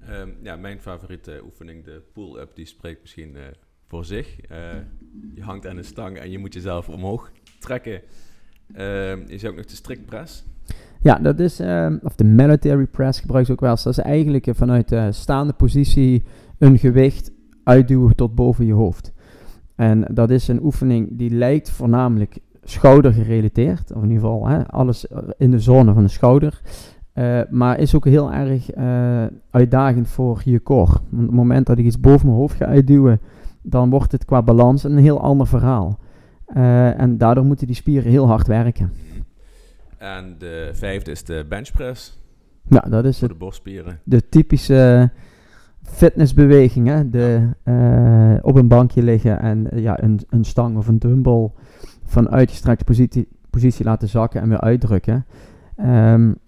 Ehm, 0.00 0.28
ja, 0.42 0.56
mijn 0.56 0.80
favoriete 0.80 1.40
oefening, 1.44 1.84
de 1.84 2.02
pull-up, 2.12 2.50
die 2.54 2.66
spreekt 2.66 3.00
misschien 3.00 3.34
uh, 3.34 3.42
voor 3.86 4.04
zich. 4.04 4.50
Uh, 4.50 4.56
je 5.34 5.42
hangt 5.42 5.66
aan 5.66 5.76
een 5.76 5.84
stang 5.84 6.16
en 6.16 6.30
je 6.30 6.38
moet 6.38 6.54
jezelf 6.54 6.88
omhoog 6.88 7.32
trekken. 7.58 8.02
Uh, 8.76 9.16
is 9.26 9.46
ook 9.46 9.56
nog 9.56 9.64
de 9.64 9.76
strict 9.76 10.06
press. 10.06 10.44
Ja, 11.00 11.18
dat 11.18 11.38
is, 11.40 11.60
uh, 11.60 11.92
of 12.02 12.14
de 12.14 12.24
military 12.24 12.86
press 12.86 13.20
gebruik 13.20 13.46
ze 13.46 13.52
ook 13.52 13.60
wel. 13.60 13.74
Dat 13.74 13.86
is 13.86 13.98
eigenlijk 13.98 14.48
vanuit 14.50 14.88
de 14.88 15.12
staande 15.12 15.52
positie 15.52 16.22
een 16.58 16.78
gewicht 16.78 17.32
uitduwen 17.64 18.16
tot 18.16 18.34
boven 18.34 18.66
je 18.66 18.72
hoofd. 18.72 19.12
En 19.74 20.04
dat 20.10 20.30
is 20.30 20.48
een 20.48 20.62
oefening 20.62 21.08
die 21.12 21.30
lijkt 21.30 21.70
voornamelijk 21.70 22.38
schouder 22.62 23.12
gerelateerd. 23.12 23.92
Of 23.92 24.02
in 24.02 24.08
ieder 24.08 24.22
geval 24.22 24.48
hè, 24.48 24.66
alles 24.66 25.06
in 25.36 25.50
de 25.50 25.60
zone 25.60 25.92
van 25.92 26.02
de 26.02 26.08
schouder. 26.08 26.60
Maar 27.50 27.78
is 27.78 27.94
ook 27.94 28.04
heel 28.04 28.32
erg 28.32 28.70
uitdagend 29.50 30.08
voor 30.08 30.40
je 30.44 30.62
core. 30.62 30.92
Want 30.92 31.02
op 31.10 31.18
het 31.18 31.30
moment 31.30 31.66
dat 31.66 31.78
ik 31.78 31.84
iets 31.84 32.00
boven 32.00 32.26
mijn 32.26 32.38
hoofd 32.38 32.56
ga 32.56 32.64
uitduwen, 32.64 33.20
dan 33.62 33.90
wordt 33.90 34.12
het 34.12 34.24
qua 34.24 34.42
balans 34.42 34.84
een 34.84 34.96
heel 34.96 35.20
ander 35.20 35.46
verhaal. 35.46 35.98
Uh, 36.56 37.00
en 37.00 37.18
daardoor 37.18 37.44
moeten 37.44 37.66
die 37.66 37.76
spieren 37.76 38.10
heel 38.10 38.26
hard 38.26 38.46
werken. 38.46 38.92
En 39.98 40.34
de 40.38 40.70
vijfde 40.72 41.10
is 41.10 41.24
de 41.24 41.46
benchpress. 41.48 42.18
Ja, 42.68 42.80
dat 42.80 43.04
is 43.04 43.18
voor 43.18 43.28
de 43.28 43.34
borstspieren. 43.34 43.98
De 44.04 44.28
typische 44.28 45.10
fitnessbeweging. 45.82 46.86
Hè? 46.86 47.10
De, 47.10 47.48
op 48.42 48.54
een 48.54 48.68
bankje 48.68 49.02
liggen 49.02 49.40
en 49.40 49.68
ja, 49.74 50.02
een, 50.02 50.20
een 50.28 50.44
stang 50.44 50.76
of 50.76 50.88
een 50.88 50.98
dumbbell 50.98 51.50
van 52.04 52.30
uitgestrekte 52.30 52.84
positie, 52.84 53.28
positie 53.50 53.84
laten 53.84 54.08
zakken 54.08 54.40
en 54.40 54.48
weer 54.48 54.60
uitdrukken. 54.60 55.26
Um, 55.84 56.38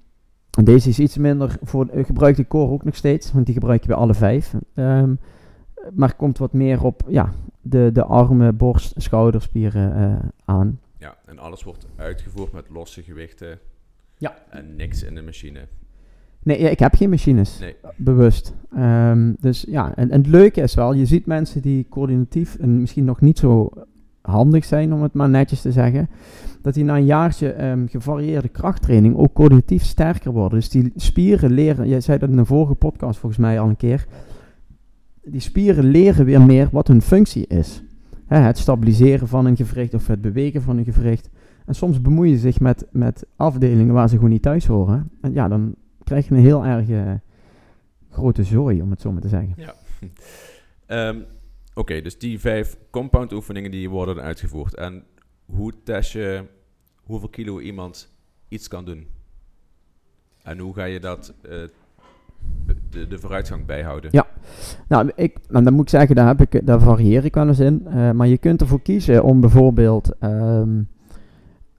deze 0.65 0.89
is 0.89 0.99
iets 0.99 1.17
minder 1.17 1.57
voor 1.63 1.89
gebruik 1.93 2.37
de 2.37 2.47
core 2.47 2.73
ook 2.73 2.85
nog 2.85 2.97
steeds, 2.97 3.33
want 3.33 3.45
die 3.47 3.55
gebruik 3.55 3.81
je 3.81 3.89
bij 3.89 3.97
alle 3.97 4.15
vijf. 4.15 4.55
Um, 4.75 5.19
maar 5.93 6.15
komt 6.15 6.39
wat 6.39 6.53
meer 6.53 6.85
op 6.85 7.03
ja, 7.09 7.33
de, 7.61 7.91
de 7.93 8.05
armen, 8.05 8.57
borst, 8.57 8.93
schouderspieren 8.97 10.01
uh, 10.01 10.29
aan. 10.45 10.81
Ja, 10.99 11.17
en 11.27 11.39
alles 11.39 11.63
wordt 11.63 11.87
uitgevoerd 11.97 12.53
met 12.53 12.69
losse 12.69 13.03
gewichten. 13.03 13.59
Ja. 14.17 14.35
En 14.51 14.77
niks 14.77 15.03
in 15.03 15.15
de 15.15 15.23
machine. 15.23 15.61
Nee, 16.43 16.61
ja, 16.61 16.69
ik 16.69 16.79
heb 16.79 16.95
geen 16.95 17.11
machines. 17.11 17.59
Nee. 17.59 17.77
Bewust. 17.97 18.55
Um, 18.77 19.37
dus 19.41 19.65
ja, 19.69 19.95
en, 19.97 20.11
en, 20.11 20.19
het 20.19 20.31
leuke 20.31 20.61
is 20.61 20.75
wel, 20.75 20.93
je 20.93 21.07
ziet 21.07 21.27
mensen 21.27 21.63
die 21.63 21.87
coördinatief 21.89 22.57
en 22.57 22.81
misschien 22.81 23.05
nog 23.05 23.21
niet 23.21 23.39
zo 23.39 23.71
handig 24.23 24.65
zijn, 24.65 24.93
om 24.93 25.03
het 25.03 25.13
maar 25.13 25.29
netjes 25.29 25.61
te 25.61 25.73
zeggen 25.73 26.09
dat 26.63 26.75
die 26.75 26.85
na 26.85 26.97
een 26.97 27.05
jaartje 27.05 27.65
um, 27.65 27.89
gevarieerde 27.89 28.49
krachttraining 28.49 29.17
ook 29.17 29.33
cognitief 29.33 29.83
sterker 29.83 30.33
worden. 30.33 30.59
Dus 30.59 30.69
die 30.69 30.93
spieren 30.97 31.51
leren, 31.51 31.89
jij 31.89 32.01
zei 32.01 32.19
dat 32.19 32.29
in 32.29 32.39
een 32.39 32.47
vorige 32.47 32.75
podcast 32.75 33.19
volgens 33.19 33.41
mij 33.41 33.61
al 33.61 33.69
een 33.69 33.77
keer, 33.77 34.07
die 35.23 35.41
spieren 35.41 35.85
leren 35.85 36.25
weer 36.25 36.41
meer 36.43 36.69
wat 36.73 36.89
hun 36.89 37.03
functie 37.03 37.47
is. 37.47 37.83
Hè, 38.27 38.39
het 38.39 38.59
stabiliseren 38.59 39.29
van 39.29 39.47
een 39.47 39.57
gewricht 39.57 39.95
of 39.95 40.07
het 40.07 40.21
bewegen 40.21 40.63
van 40.63 40.79
een 40.79 40.85
gewricht. 40.85 41.31
En 41.67 41.75
soms 41.75 42.01
bemoeien 42.01 42.35
ze 42.35 42.41
zich 42.41 42.61
met, 42.61 42.87
met 42.91 43.27
afdelingen 43.37 43.95
waar 43.95 44.09
ze 44.09 44.15
gewoon 44.15 44.31
niet 44.31 44.43
thuis 44.43 44.67
horen. 44.67 45.11
En 45.21 45.33
ja, 45.33 45.49
dan 45.49 45.75
krijg 46.05 46.29
je 46.29 46.35
een 46.35 46.41
heel 46.41 46.65
erg 46.65 46.89
uh, 46.89 47.13
grote 48.11 48.45
zooi, 48.45 48.83
om 48.83 48.91
het 48.91 49.01
zo 49.01 49.13
maar 49.13 49.23
te 49.23 49.29
zeggen. 49.29 49.55
Ja. 49.57 49.75
um, 51.09 51.25
Oké, 51.75 52.01
dus 52.01 52.19
die 52.19 52.41
vijf 52.41 52.77
compound 52.91 53.33
oefeningen 53.33 53.71
die 53.71 53.91
worden 53.91 54.23
uitgevoerd. 54.23 54.75
En 54.75 55.05
hoe 55.45 55.73
test 55.83 56.13
je 56.13 56.45
hoeveel 56.97 57.29
kilo 57.29 57.61
iemand 57.61 58.17
iets 58.49 58.69
kan 58.69 58.85
doen? 58.85 59.07
En 60.43 60.59
hoe 60.59 60.75
ga 60.75 60.85
je 60.85 61.01
dat, 61.01 61.35
uh, 61.49 61.65
de, 62.91 63.07
de, 63.07 63.19
vooruitgang 63.19 63.67
bijhouden? 63.67 64.11
Ja, 64.13 64.27
nou, 64.89 65.11
ik, 65.15 65.39
nou, 65.49 65.65
dan 65.65 65.73
moet 65.73 65.83
ik 65.83 65.89
zeggen, 65.89 66.15
daar, 66.15 66.27
heb 66.27 66.41
ik, 66.41 66.67
daar 66.67 66.81
varieer 66.81 67.25
ik 67.25 67.35
wel 67.35 67.49
eens 67.49 67.59
in. 67.59 67.83
Uh, 67.87 68.11
maar 68.11 68.27
je 68.27 68.39
kunt 68.39 68.61
ervoor 68.61 68.83
kiezen 68.83 69.25
om 69.25 69.41
bijvoorbeeld 69.41 70.13
um, 70.21 70.89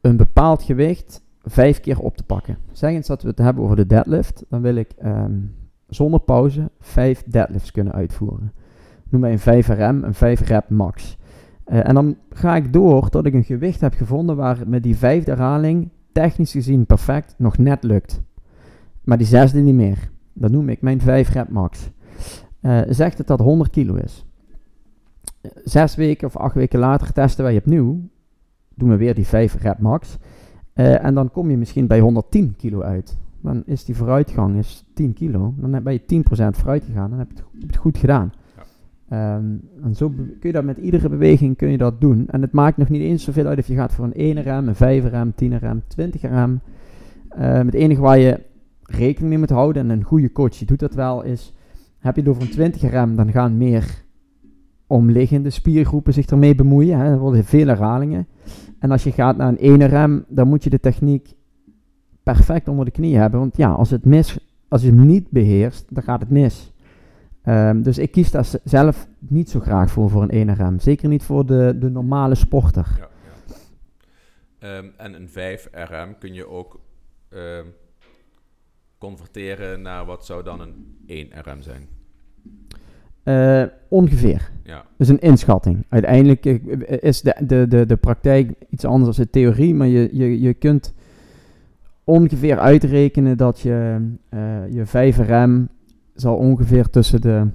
een 0.01 0.17
bepaald 0.17 0.63
gewicht 0.63 1.23
vijf 1.43 1.79
keer 1.79 1.99
op 1.99 2.17
te 2.17 2.23
pakken. 2.23 2.57
Zeg 2.71 2.91
eens 2.91 3.07
dat 3.07 3.21
we 3.21 3.27
het 3.27 3.37
hebben 3.37 3.63
over 3.63 3.75
de 3.75 3.85
deadlift, 3.85 4.45
dan 4.49 4.61
wil 4.61 4.75
ik 4.75 4.91
um, 5.05 5.55
zonder 5.87 6.19
pauze 6.19 6.69
vijf 6.79 7.23
deadlifts 7.23 7.71
kunnen 7.71 7.93
uitvoeren. 7.93 8.51
Noem 9.09 9.21
mij 9.21 9.31
een 9.31 9.39
5 9.39 9.67
RM, 9.67 10.03
een 10.03 10.13
5 10.13 10.47
rep 10.47 10.69
max. 10.69 11.17
Uh, 11.67 11.87
en 11.87 11.93
dan 11.93 12.17
ga 12.29 12.55
ik 12.55 12.73
door 12.73 13.09
tot 13.09 13.25
ik 13.25 13.33
een 13.33 13.43
gewicht 13.43 13.81
heb 13.81 13.93
gevonden 13.93 14.35
waar 14.35 14.57
met 14.67 14.83
die 14.83 14.95
vijfde 14.95 15.31
herhaling 15.31 15.89
technisch 16.11 16.51
gezien 16.51 16.85
perfect 16.85 17.35
nog 17.37 17.57
net 17.57 17.83
lukt. 17.83 18.21
Maar 19.03 19.17
die 19.17 19.27
zesde 19.27 19.59
niet 19.59 19.75
meer. 19.75 20.09
Dat 20.33 20.51
noem 20.51 20.69
ik 20.69 20.81
mijn 20.81 21.01
5 21.01 21.29
rep 21.29 21.49
max. 21.49 21.89
Uh, 22.61 22.81
zegt 22.89 23.17
het 23.17 23.27
dat 23.27 23.39
100 23.39 23.69
kilo 23.69 23.95
is. 23.95 24.25
Zes 25.63 25.95
weken 25.95 26.27
of 26.27 26.37
acht 26.37 26.55
weken 26.55 26.79
later 26.79 27.13
testen 27.13 27.43
wij 27.43 27.57
opnieuw. 27.57 27.99
Doen 28.75 28.89
we 28.89 28.95
weer 28.95 29.15
die 29.15 29.27
5 29.27 29.61
rep 29.61 29.79
max. 29.79 30.17
Uh, 30.75 31.05
en 31.05 31.13
dan 31.13 31.31
kom 31.31 31.49
je 31.49 31.57
misschien 31.57 31.87
bij 31.87 31.99
110 31.99 32.55
kilo 32.55 32.81
uit. 32.81 33.17
Dan 33.41 33.63
is 33.65 33.85
die 33.85 33.95
vooruitgang 33.95 34.57
is 34.57 34.85
10 34.93 35.13
kilo. 35.13 35.53
Dan 35.57 35.83
ben 35.83 35.93
je 35.93 36.23
10% 36.23 36.25
vooruit 36.29 36.83
gegaan. 36.83 37.09
Dan 37.09 37.19
heb 37.19 37.27
je 37.31 37.35
het, 37.35 37.45
heb 37.51 37.61
je 37.61 37.67
het 37.67 37.77
goed 37.77 37.97
gedaan. 37.97 38.31
Um, 39.13 39.61
en 39.83 39.95
zo 39.95 40.09
kun 40.09 40.37
je 40.41 40.51
dat 40.51 40.63
met 40.63 40.77
iedere 40.77 41.09
beweging 41.09 41.57
kun 41.57 41.69
je 41.69 41.77
dat 41.77 42.01
doen. 42.01 42.27
En 42.27 42.41
het 42.41 42.51
maakt 42.51 42.77
nog 42.77 42.89
niet 42.89 43.01
eens 43.01 43.23
zoveel 43.23 43.45
uit 43.45 43.59
of 43.59 43.67
je 43.67 43.75
gaat 43.75 43.93
voor 43.93 44.05
een 44.05 44.13
1 44.13 44.41
rem, 44.41 44.67
een 44.67 44.75
5 44.75 45.05
rem, 45.05 45.33
10 45.35 45.57
rem, 45.57 45.83
20 45.87 46.21
rem. 46.21 46.59
Um, 47.39 47.65
het 47.65 47.73
enige 47.73 48.01
waar 48.01 48.17
je 48.17 48.39
rekening 48.91 49.29
mee 49.29 49.37
moet 49.37 49.49
houden, 49.49 49.83
en 49.83 49.89
een 49.89 50.03
goede 50.03 50.31
coach 50.31 50.57
die 50.57 50.67
doet 50.67 50.79
dat 50.79 50.93
wel, 50.93 51.21
is 51.21 51.53
heb 51.99 52.15
je 52.15 52.21
het 52.21 52.29
over 52.29 52.41
een 52.41 52.49
20 52.49 52.81
rem, 52.81 53.15
dan 53.15 53.31
gaan 53.31 53.57
meer 53.57 54.03
omliggende 54.87 55.49
spiergroepen 55.49 56.13
zich 56.13 56.25
ermee 56.25 56.55
bemoeien. 56.55 56.99
Hè. 56.99 57.05
Er 57.05 57.19
worden 57.19 57.45
veel 57.45 57.67
herhalingen. 57.67 58.27
En 58.79 58.91
als 58.91 59.03
je 59.03 59.11
gaat 59.11 59.37
naar 59.37 59.47
een 59.47 59.57
1 59.57 59.87
rem, 59.87 60.25
dan 60.27 60.47
moet 60.47 60.63
je 60.63 60.69
de 60.69 60.79
techniek 60.79 61.33
perfect 62.23 62.67
onder 62.67 62.85
de 62.85 62.91
knie 62.91 63.17
hebben. 63.17 63.39
Want 63.39 63.57
ja, 63.57 63.71
als, 63.71 63.89
het 63.89 64.05
mis, 64.05 64.39
als 64.67 64.81
je 64.81 64.87
hem 64.87 65.05
niet 65.05 65.29
beheerst, 65.29 65.85
dan 65.89 66.03
gaat 66.03 66.19
het 66.19 66.29
mis. 66.29 66.73
Um, 67.45 67.81
dus 67.81 67.97
ik 67.97 68.11
kies 68.11 68.31
daar 68.31 68.47
zelf 68.63 69.07
niet 69.17 69.49
zo 69.49 69.59
graag 69.59 69.91
voor, 69.91 70.09
voor 70.09 70.25
een 70.27 70.49
1RM. 70.49 70.75
Zeker 70.75 71.09
niet 71.09 71.23
voor 71.23 71.45
de, 71.45 71.75
de 71.79 71.89
normale 71.89 72.35
sporter. 72.35 72.87
Ja. 72.97 73.09
Um, 74.77 74.91
en 74.97 75.13
een 75.13 75.29
5RM 75.29 76.17
kun 76.19 76.33
je 76.33 76.47
ook 76.47 76.79
um, 77.29 77.65
converteren 79.01 79.81
naar 79.81 80.05
wat 80.05 80.25
zou 80.25 80.43
dan 80.43 80.61
een 80.61 81.27
1RM 81.27 81.59
zijn? 81.59 81.87
Uh, 83.23 83.63
ongeveer. 83.89 84.51
Ja. 84.63 84.85
Dus 84.97 85.07
een 85.07 85.19
inschatting. 85.19 85.85
Uiteindelijk 85.89 86.45
eh, 86.45 86.57
is 87.01 87.21
de, 87.21 87.35
de, 87.45 87.67
de, 87.67 87.85
de 87.85 87.95
praktijk 87.95 88.53
iets 88.69 88.85
anders 88.85 89.17
dan 89.17 89.25
de 89.25 89.31
theorie, 89.31 89.75
maar 89.75 89.87
je, 89.87 90.09
je, 90.11 90.41
je 90.41 90.53
kunt 90.53 90.93
ongeveer 92.03 92.59
uitrekenen 92.59 93.37
dat 93.37 93.59
je 93.59 94.07
uh, 94.29 94.71
je 94.71 94.85
5RM 94.87 95.71
zal 96.13 96.35
ongeveer 96.35 96.89
tussen 96.89 97.21
de, 97.21 97.47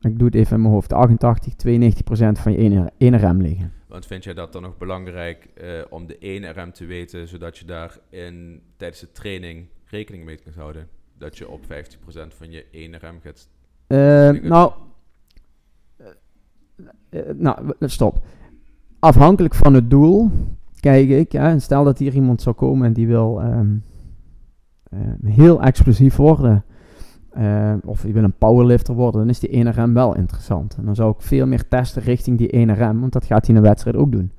ik 0.00 0.18
doe 0.18 0.26
het 0.26 0.36
even 0.36 0.56
in 0.56 0.62
mijn 0.62 0.74
hoofd, 0.74 0.92
88, 0.92 1.54
92 1.54 2.04
procent 2.04 2.38
van 2.38 2.52
je 2.52 2.58
ene, 2.58 2.90
ene 2.98 3.16
rem 3.16 3.40
liggen. 3.40 3.72
Want 3.92 4.06
vind 4.06 4.24
jij 4.24 4.34
dat 4.34 4.52
dan 4.52 4.62
nog 4.62 4.78
belangrijk 4.78 5.48
uh, 5.62 5.82
om 5.90 6.06
de 6.06 6.18
ene 6.18 6.50
rem 6.50 6.72
te 6.72 6.84
weten, 6.84 7.28
zodat 7.28 7.58
je 7.58 7.64
daar 7.64 7.98
in, 8.08 8.62
tijdens 8.76 9.00
de 9.00 9.12
training 9.12 9.66
rekening 9.84 10.24
mee 10.24 10.36
kunt 10.36 10.54
houden? 10.54 10.88
Dat 11.18 11.38
je 11.38 11.48
op 11.48 11.60
50% 11.64 11.66
van 12.28 12.50
je 12.50 12.66
ene 12.70 12.98
rem 12.98 13.20
gaat... 13.20 13.48
Uh, 13.88 14.42
nou, 14.42 14.72
uh, 17.10 17.20
nou, 17.34 17.72
stop. 17.80 18.24
Afhankelijk 18.98 19.54
van 19.54 19.74
het 19.74 19.90
doel, 19.90 20.30
kijk 20.80 21.08
ik, 21.08 21.32
ja, 21.32 21.58
stel 21.58 21.84
dat 21.84 21.98
hier 21.98 22.14
iemand 22.14 22.42
zou 22.42 22.56
komen 22.56 22.86
en 22.86 22.92
die 22.92 23.06
wil 23.06 23.42
um, 23.42 23.84
heel 25.24 25.62
explosief 25.62 26.16
worden 26.16 26.64
uh, 27.38 27.72
of 27.84 28.02
je 28.06 28.12
wil 28.12 28.24
een 28.24 28.38
powerlifter 28.38 28.94
worden, 28.94 29.20
dan 29.20 29.30
is 29.30 29.38
die 29.38 29.50
ene 29.50 29.70
rem 29.70 29.94
wel 29.94 30.16
interessant. 30.16 30.74
En 30.78 30.84
dan 30.84 30.94
zou 30.94 31.10
ik 31.10 31.20
veel 31.22 31.46
meer 31.46 31.68
testen 31.68 32.02
richting 32.02 32.38
die 32.38 32.48
ene 32.48 32.72
rem, 32.72 33.00
want 33.00 33.12
dat 33.12 33.24
gaat 33.24 33.46
hij 33.46 33.54
in 33.54 33.56
een 33.56 33.66
wedstrijd 33.68 33.96
ook 33.96 34.12
doen. 34.12 34.32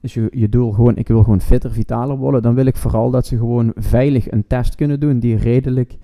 Dus 0.00 0.14
je, 0.14 0.28
je 0.30 0.48
doel 0.48 0.72
gewoon, 0.72 0.96
ik 0.96 1.08
wil 1.08 1.22
gewoon 1.22 1.40
fitter, 1.40 1.72
vitaler 1.72 2.16
worden, 2.16 2.42
dan 2.42 2.54
wil 2.54 2.66
ik 2.66 2.76
vooral 2.76 3.10
dat 3.10 3.26
ze 3.26 3.36
gewoon 3.36 3.72
veilig 3.76 4.30
een 4.30 4.46
test 4.46 4.74
kunnen 4.74 5.00
doen 5.00 5.18
die 5.18 5.36
redelijk 5.36 5.92
uh, 5.92 6.00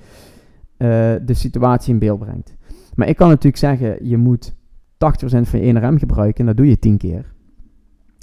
de 1.25 1.35
situatie 1.35 1.93
in 1.93 1.99
beeld 1.99 2.19
brengt. 2.19 2.57
Maar 2.95 3.09
ik 3.09 3.17
kan 3.17 3.29
natuurlijk 3.29 3.57
zeggen, 3.57 4.09
je 4.09 4.17
moet 4.17 4.55
80% 4.55 4.57
van 4.99 5.59
je 5.59 5.61
ene 5.61 5.79
rem 5.79 5.99
gebruiken 5.99 6.41
en 6.41 6.47
dat 6.47 6.57
doe 6.57 6.69
je 6.69 6.79
10 6.79 6.97
keer. 6.97 7.33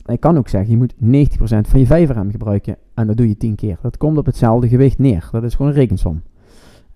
Ik 0.05 0.19
kan 0.19 0.37
ook 0.37 0.47
zeggen, 0.47 0.69
je 0.69 0.77
moet 0.77 0.93
90% 0.93 0.97
van 1.39 1.79
je 1.79 1.85
vijverrem 1.85 2.31
gebruiken 2.31 2.77
en 2.93 3.07
dat 3.07 3.17
doe 3.17 3.27
je 3.27 3.37
10 3.37 3.55
keer. 3.55 3.77
Dat 3.81 3.97
komt 3.97 4.17
op 4.17 4.25
hetzelfde 4.25 4.67
gewicht 4.67 4.97
neer. 4.97 5.29
Dat 5.31 5.43
is 5.43 5.55
gewoon 5.55 5.71
een 5.71 5.77
rekensom. 5.77 6.21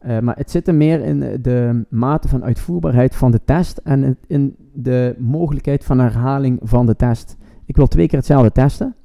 Uh, 0.05 0.19
maar 0.19 0.35
het 0.37 0.51
zit 0.51 0.67
er 0.67 0.75
meer 0.75 1.01
in 1.01 1.41
de 1.41 1.85
mate 1.89 2.27
van 2.27 2.43
uitvoerbaarheid 2.43 3.15
van 3.15 3.31
de 3.31 3.41
test 3.45 3.77
en 3.77 4.17
in 4.27 4.55
de 4.73 5.15
mogelijkheid 5.19 5.83
van 5.83 5.99
herhaling 5.99 6.59
van 6.63 6.85
de 6.85 6.95
test. 6.95 7.37
Ik 7.65 7.75
wil 7.75 7.87
twee 7.87 8.07
keer 8.07 8.17
hetzelfde 8.17 8.51
testen 8.51 8.95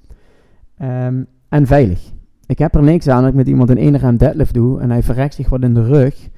um, 0.82 1.26
en 1.48 1.66
veilig. 1.66 2.12
Ik 2.46 2.58
heb 2.58 2.74
er 2.74 2.82
niks 2.82 3.08
aan 3.08 3.20
dat 3.20 3.30
ik 3.30 3.36
met 3.36 3.48
iemand 3.48 3.70
een 3.70 3.76
ene 3.76 3.98
rem 3.98 4.16
deadlift 4.16 4.54
doe 4.54 4.80
en 4.80 4.90
hij 4.90 5.02
verrekt 5.02 5.34
zich 5.34 5.48
wat 5.48 5.62
in 5.62 5.74
de 5.74 5.84
rug. 5.84 6.28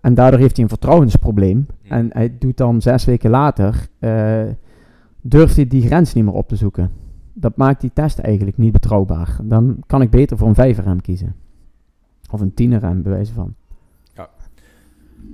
En 0.00 0.14
daardoor 0.14 0.40
heeft 0.40 0.54
hij 0.54 0.64
een 0.64 0.70
vertrouwensprobleem. 0.70 1.66
En 1.88 2.10
hij 2.12 2.38
doet 2.38 2.56
dan 2.56 2.82
zes 2.82 3.04
weken 3.04 3.30
later, 3.30 3.88
uh, 4.00 4.42
durft 5.20 5.56
hij 5.56 5.66
die 5.66 5.82
grens 5.82 6.14
niet 6.14 6.24
meer 6.24 6.34
op 6.34 6.48
te 6.48 6.56
zoeken. 6.56 6.90
Dat 7.32 7.56
maakt 7.56 7.80
die 7.80 7.90
test 7.94 8.18
eigenlijk 8.18 8.56
niet 8.56 8.72
betrouwbaar. 8.72 9.38
Dan 9.42 9.76
kan 9.86 10.02
ik 10.02 10.10
beter 10.10 10.36
voor 10.36 10.48
een 10.48 10.54
vijverrem 10.54 11.00
kiezen. 11.00 11.34
Of 12.30 12.40
een 12.40 12.54
tienerrem, 12.54 13.02
bij 13.02 13.12
wijze 13.12 13.32
van. 13.32 13.54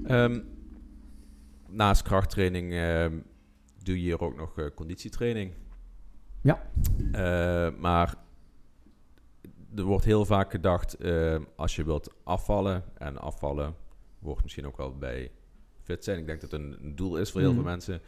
Um, 0.09 0.45
naast 1.69 2.03
krachttraining 2.03 2.73
um, 2.73 3.25
doe 3.83 3.95
je 3.95 4.03
hier 4.03 4.21
ook 4.21 4.37
nog 4.37 4.59
uh, 4.59 4.67
conditietraining. 4.75 5.53
Ja. 6.41 6.71
Uh, 6.99 7.79
maar 7.81 8.15
er 9.75 9.83
wordt 9.83 10.05
heel 10.05 10.25
vaak 10.25 10.51
gedacht, 10.51 11.05
uh, 11.05 11.39
als 11.57 11.77
je 11.77 11.85
wilt 11.85 12.15
afvallen, 12.25 12.85
en 12.99 13.19
afvallen 13.19 13.75
wordt 14.19 14.43
misschien 14.43 14.67
ook 14.67 14.77
wel 14.77 14.97
bij 14.99 15.31
fit 15.83 16.05
zijn. 16.05 16.19
Ik 16.19 16.27
denk 16.27 16.41
dat 16.41 16.51
het 16.51 16.61
een, 16.61 16.77
een 16.83 16.97
doel 16.97 17.17
is 17.17 17.31
voor 17.31 17.41
heel 17.41 17.53
veel 17.53 17.61
mhm. 17.61 17.71
mensen 17.71 18.01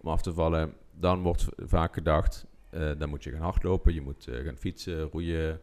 om 0.00 0.08
af 0.08 0.22
te 0.22 0.32
vallen. 0.32 0.74
Dan 0.92 1.22
wordt 1.22 1.46
vaak 1.56 1.94
gedacht, 1.94 2.46
uh, 2.70 2.90
dan 2.98 3.08
moet 3.08 3.24
je 3.24 3.30
gaan 3.30 3.40
hardlopen, 3.40 3.94
je 3.94 4.00
moet 4.00 4.28
gaan 4.30 4.56
fietsen, 4.56 5.00
roeien, 5.00 5.60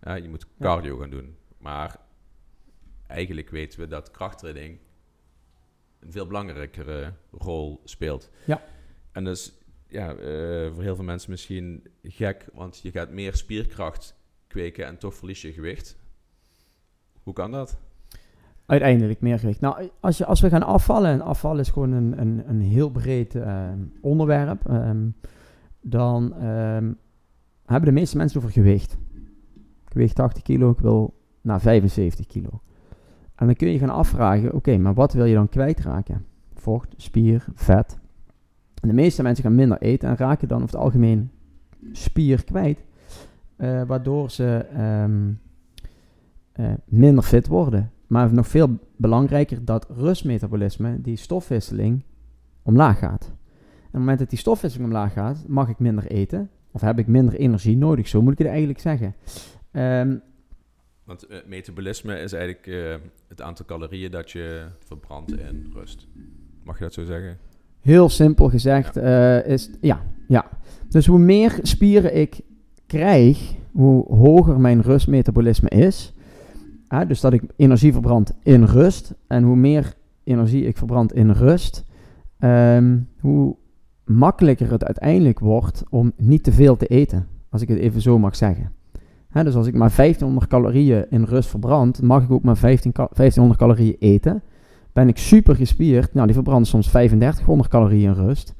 je 0.00 0.28
moet 0.28 0.46
cardio 0.60 0.98
gaan 0.98 1.10
doen. 1.10 1.36
Maar 1.58 1.96
eigenlijk 3.06 3.50
weten 3.50 3.80
we 3.80 3.86
dat 3.86 4.10
krachttraining 4.10 4.78
een 6.00 6.12
veel 6.12 6.26
belangrijkere 6.26 7.12
rol 7.30 7.80
speelt. 7.84 8.30
Ja. 8.44 8.62
En 9.12 9.24
dus 9.24 9.52
ja, 9.88 10.14
uh, 10.14 10.72
voor 10.72 10.82
heel 10.82 10.94
veel 10.94 11.04
mensen 11.04 11.30
misschien 11.30 11.82
gek, 12.02 12.48
want 12.52 12.78
je 12.82 12.90
gaat 12.90 13.10
meer 13.10 13.34
spierkracht 13.34 14.16
kweken 14.46 14.86
en 14.86 14.98
toch 14.98 15.14
verlies 15.14 15.42
je 15.42 15.52
gewicht. 15.52 15.96
Hoe 17.22 17.32
kan 17.32 17.50
dat? 17.50 17.78
Uiteindelijk 18.66 19.20
meer 19.20 19.38
gewicht. 19.38 19.60
Nou, 19.60 19.90
als, 20.00 20.18
je, 20.18 20.26
als 20.26 20.40
we 20.40 20.48
gaan 20.48 20.62
afvallen, 20.62 21.10
en 21.10 21.20
afvallen 21.20 21.60
is 21.60 21.68
gewoon 21.68 21.92
een, 21.92 22.20
een, 22.20 22.48
een 22.48 22.60
heel 22.60 22.90
breed 22.90 23.34
uh, 23.34 23.70
onderwerp, 24.00 24.68
um, 24.70 25.14
dan 25.80 26.44
um, 26.44 26.98
hebben 27.64 27.88
de 27.88 28.00
meeste 28.00 28.16
mensen 28.16 28.38
over 28.38 28.52
gewicht. 28.52 28.96
Ik 29.86 29.94
weeg 29.94 30.12
80 30.12 30.42
kilo, 30.42 30.70
ik 30.70 30.78
wil 30.78 31.14
naar 31.40 31.60
75 31.60 32.26
kilo. 32.26 32.62
En 33.38 33.46
dan 33.46 33.54
kun 33.54 33.68
je 33.68 33.78
gaan 33.78 33.90
afvragen, 33.90 34.54
oké, 34.54 34.78
maar 34.78 34.94
wat 34.94 35.12
wil 35.12 35.24
je 35.24 35.34
dan 35.34 35.48
kwijtraken? 35.48 36.24
Vocht, 36.54 36.94
spier, 36.96 37.44
vet. 37.54 37.98
En 38.80 38.88
de 38.88 38.94
meeste 38.94 39.22
mensen 39.22 39.44
gaan 39.44 39.54
minder 39.54 39.78
eten 39.78 40.08
en 40.08 40.16
raken 40.16 40.48
dan 40.48 40.62
over 40.62 40.74
het 40.74 40.84
algemeen 40.84 41.30
spier 41.92 42.44
kwijt. 42.44 42.84
Uh, 43.56 43.82
waardoor 43.82 44.30
ze 44.30 44.66
um, 45.04 45.40
uh, 46.56 46.66
minder 46.84 47.24
fit 47.24 47.46
worden. 47.46 47.90
Maar 48.06 48.32
nog 48.32 48.48
veel 48.48 48.78
belangrijker 48.96 49.64
dat 49.64 49.86
rustmetabolisme, 49.90 51.00
die 51.00 51.16
stofwisseling, 51.16 52.02
omlaag 52.62 52.98
gaat. 52.98 53.24
En 53.24 53.34
op 53.84 53.90
het 53.90 54.00
moment 54.00 54.18
dat 54.18 54.30
die 54.30 54.38
stofwisseling 54.38 54.88
omlaag 54.88 55.12
gaat, 55.12 55.44
mag 55.46 55.68
ik 55.68 55.78
minder 55.78 56.06
eten. 56.06 56.50
Of 56.70 56.80
heb 56.80 56.98
ik 56.98 57.06
minder 57.06 57.34
energie 57.34 57.76
nodig, 57.76 58.08
zo 58.08 58.22
moet 58.22 58.32
ik 58.32 58.38
het 58.38 58.46
eigenlijk 58.46 58.80
zeggen. 58.80 59.14
Um, 59.72 60.22
Want 61.08 61.30
uh, 61.30 61.36
metabolisme 61.46 62.20
is 62.20 62.32
eigenlijk 62.32 62.66
uh, 62.66 62.94
het 63.28 63.42
aantal 63.42 63.66
calorieën 63.66 64.10
dat 64.10 64.30
je 64.30 64.66
verbrandt 64.78 65.30
in 65.30 65.70
rust. 65.74 66.06
Mag 66.64 66.78
je 66.78 66.84
dat 66.84 66.92
zo 66.92 67.04
zeggen? 67.04 67.38
Heel 67.80 68.08
simpel 68.08 68.48
gezegd 68.48 68.94
ja. 68.94 69.44
Uh, 69.44 69.52
is 69.52 69.70
ja, 69.80 70.02
ja. 70.28 70.48
Dus 70.88 71.06
hoe 71.06 71.18
meer 71.18 71.58
spieren 71.62 72.16
ik 72.16 72.40
krijg, 72.86 73.54
hoe 73.72 74.14
hoger 74.14 74.60
mijn 74.60 74.82
rustmetabolisme 74.82 75.68
is 75.68 76.12
dus 77.06 77.20
dat 77.20 77.32
ik 77.32 77.42
energie 77.56 77.92
verbrand 77.92 78.32
in 78.42 78.64
rust. 78.64 79.14
En 79.26 79.42
hoe 79.42 79.56
meer 79.56 79.94
energie 80.24 80.64
ik 80.64 80.76
verbrand 80.76 81.12
in 81.12 81.30
rust, 81.30 81.84
um, 82.38 83.08
hoe 83.20 83.56
makkelijker 84.04 84.70
het 84.70 84.84
uiteindelijk 84.84 85.38
wordt 85.38 85.82
om 85.90 86.12
niet 86.16 86.44
te 86.44 86.52
veel 86.52 86.76
te 86.76 86.86
eten. 86.86 87.26
Als 87.50 87.62
ik 87.62 87.68
het 87.68 87.78
even 87.78 88.00
zo 88.00 88.18
mag 88.18 88.36
zeggen. 88.36 88.72
Dus 89.32 89.54
als 89.54 89.66
ik 89.66 89.74
maar 89.74 89.92
1500 89.96 90.50
calorieën 90.50 91.06
in 91.10 91.24
rust 91.24 91.48
verbrand, 91.48 92.02
mag 92.02 92.22
ik 92.22 92.30
ook 92.30 92.42
maar 92.42 92.56
15 92.56 92.92
1500 92.92 93.60
calorieën 93.60 93.96
eten. 93.98 94.42
Ben 94.92 95.08
ik 95.08 95.18
super 95.18 95.56
gespierd, 95.56 96.14
nou 96.14 96.26
die 96.26 96.34
verbranden 96.34 96.66
soms 96.66 96.86
3500 96.86 97.70
calorieën 97.70 98.14
in 98.14 98.24
rust. 98.24 98.54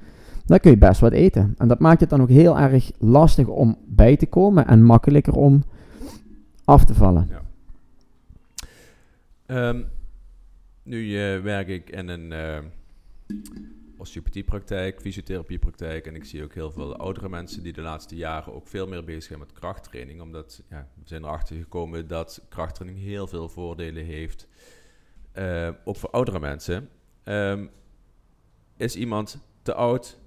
Dan 0.47 0.61
kun 0.61 0.71
je 0.71 0.79
best 0.79 1.01
wat 1.01 1.13
eten. 1.13 1.55
En 1.59 1.69
dat 1.69 1.79
maakt 1.79 2.01
het 2.01 2.11
dan 2.11 2.23
ook 2.23 2.29
heel 2.29 2.59
erg 2.59 2.91
lastig 2.99 3.47
om 3.47 3.77
bij 3.87 4.17
te 4.17 4.27
komen 4.27 4.67
en 4.67 4.83
makkelijker 4.83 5.33
om 5.33 5.65
af 6.65 6.85
te 6.85 6.95
vallen. 6.95 7.29
Ja. 7.31 7.47
Um, 9.69 9.85
nu 10.83 11.05
uh, 11.05 11.43
werk 11.43 11.69
ik 11.69 11.91
in 11.91 12.09
een 12.09 12.33
uh, 12.33 12.59
osteopathiepraktijk, 13.99 15.01
fysiotherapiepraktijk. 15.01 16.07
En 16.07 16.15
ik 16.15 16.25
zie 16.25 16.43
ook 16.43 16.55
heel 16.55 16.71
veel 16.71 16.97
oudere 16.97 17.29
mensen 17.29 17.63
die 17.63 17.73
de 17.73 17.81
laatste 17.81 18.17
jaren 18.17 18.55
ook 18.55 18.67
veel 18.67 18.87
meer 18.87 19.05
bezig 19.05 19.23
zijn 19.23 19.39
met 19.39 19.53
krachttraining. 19.53 20.21
Omdat 20.21 20.63
ja, 20.71 20.89
we 20.95 21.03
zijn 21.05 21.25
erachter 21.25 21.57
gekomen 21.57 22.09
dat 22.09 22.47
krachttraining 22.49 23.05
heel 23.05 23.27
veel 23.27 23.49
voordelen 23.49 24.05
heeft. 24.05 24.49
Uh, 25.35 25.69
ook 25.85 25.97
voor 25.97 26.11
oudere 26.11 26.41
mensen. 26.41 26.89
Um, 27.25 27.71
is 28.77 28.97
iemand 28.97 29.39
te 29.63 29.75
oud 29.75 30.19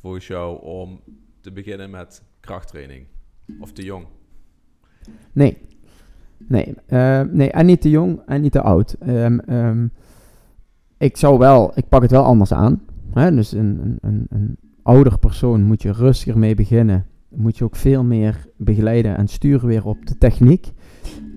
volgens 0.00 0.26
jou 0.26 0.62
om 0.62 1.02
te 1.40 1.52
beginnen 1.52 1.90
met 1.90 2.22
krachttraining? 2.40 3.06
Of 3.60 3.72
te 3.72 3.82
jong? 3.82 4.06
Nee, 5.32 5.58
Nee, 6.46 6.74
uh, 6.88 7.20
nee, 7.20 7.50
en 7.50 7.66
niet 7.66 7.80
te 7.80 7.90
jong 7.90 8.20
en 8.26 8.40
niet 8.40 8.52
te 8.52 8.60
oud. 8.60 8.96
Um, 9.06 9.90
ik 10.98 11.16
zou 11.16 11.38
wel, 11.38 11.72
ik 11.74 11.88
pak 11.88 12.02
het 12.02 12.10
wel 12.10 12.24
anders 12.24 12.52
aan. 12.52 12.82
Dus 13.26 13.52
een, 13.52 13.98
een, 14.00 14.26
een, 14.28 14.56
ouder 14.82 15.18
persoon 15.18 15.62
moet 15.62 15.82
je 15.82 15.92
rustiger 15.92 16.38
mee 16.38 16.54
beginnen. 16.54 17.06
Moet 17.28 17.58
je 17.58 17.64
ook 17.64 17.76
veel 17.76 18.04
meer 18.04 18.46
begeleiden 18.56 19.16
en 19.16 19.28
sturen 19.28 19.68
weer 19.68 19.84
op 19.84 20.06
de 20.06 20.18
techniek. 20.18 20.72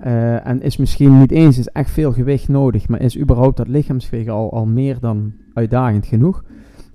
Uh, 0.04 0.48
en 0.48 0.62
is 0.62 0.78
misschien 0.78 1.20
niet 1.20 1.32
eens 1.32 1.58
is 1.58 1.68
echt 1.68 1.90
veel 1.90 2.12
gewicht 2.12 2.48
nodig, 2.48 2.88
maar 2.88 3.02
is 3.02 3.20
überhaupt 3.20 3.58
dat 3.58 3.68
lichaamsgewicht 3.68 4.30
al, 4.30 4.54
al 4.54 4.66
meer 4.66 5.00
dan 5.00 5.34
uitdagend 5.54 6.06
genoeg. 6.06 6.44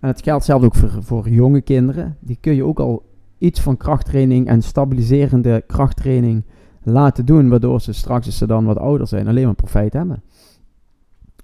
En 0.01 0.09
het 0.09 0.23
geldt 0.23 0.45
zelfs 0.45 0.65
ook 0.65 0.75
voor, 0.75 1.03
voor 1.03 1.29
jonge 1.29 1.61
kinderen. 1.61 2.17
Die 2.21 2.39
kun 2.41 2.55
je 2.55 2.65
ook 2.65 2.81
al 2.81 3.03
iets 3.39 3.61
van 3.61 3.77
krachttraining 3.77 4.47
en 4.47 4.63
stabiliserende 4.63 5.65
krachttraining 5.67 6.45
laten 6.83 7.27
doen, 7.27 7.49
waardoor 7.49 7.81
ze 7.81 7.93
straks, 7.93 8.27
als 8.27 8.39
ze 8.39 8.47
dan 8.47 8.65
wat 8.65 8.79
ouder 8.79 9.07
zijn, 9.07 9.29
alleen 9.29 9.45
maar 9.45 9.55
profijt 9.55 9.93
hebben. 9.93 10.23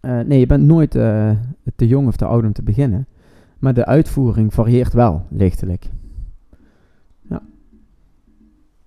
Uh, 0.03 0.21
nee, 0.21 0.39
je 0.39 0.47
bent 0.47 0.65
nooit 0.65 0.95
uh, 0.95 1.31
te 1.77 1.87
jong 1.87 2.07
of 2.07 2.17
te 2.17 2.25
oud 2.25 2.45
om 2.45 2.53
te 2.53 2.63
beginnen. 2.63 3.07
Maar 3.63 3.75
de 3.75 3.87
uitvoering 3.87 4.55
varieert 4.55 4.93
wel, 4.93 5.23
lichtelijk. 5.29 5.91
Ja. 7.29 7.43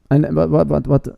En 0.07 0.33
wat, 0.33 0.49
wat, 0.49 0.67
wat, 0.67 0.85
wat 0.85 1.17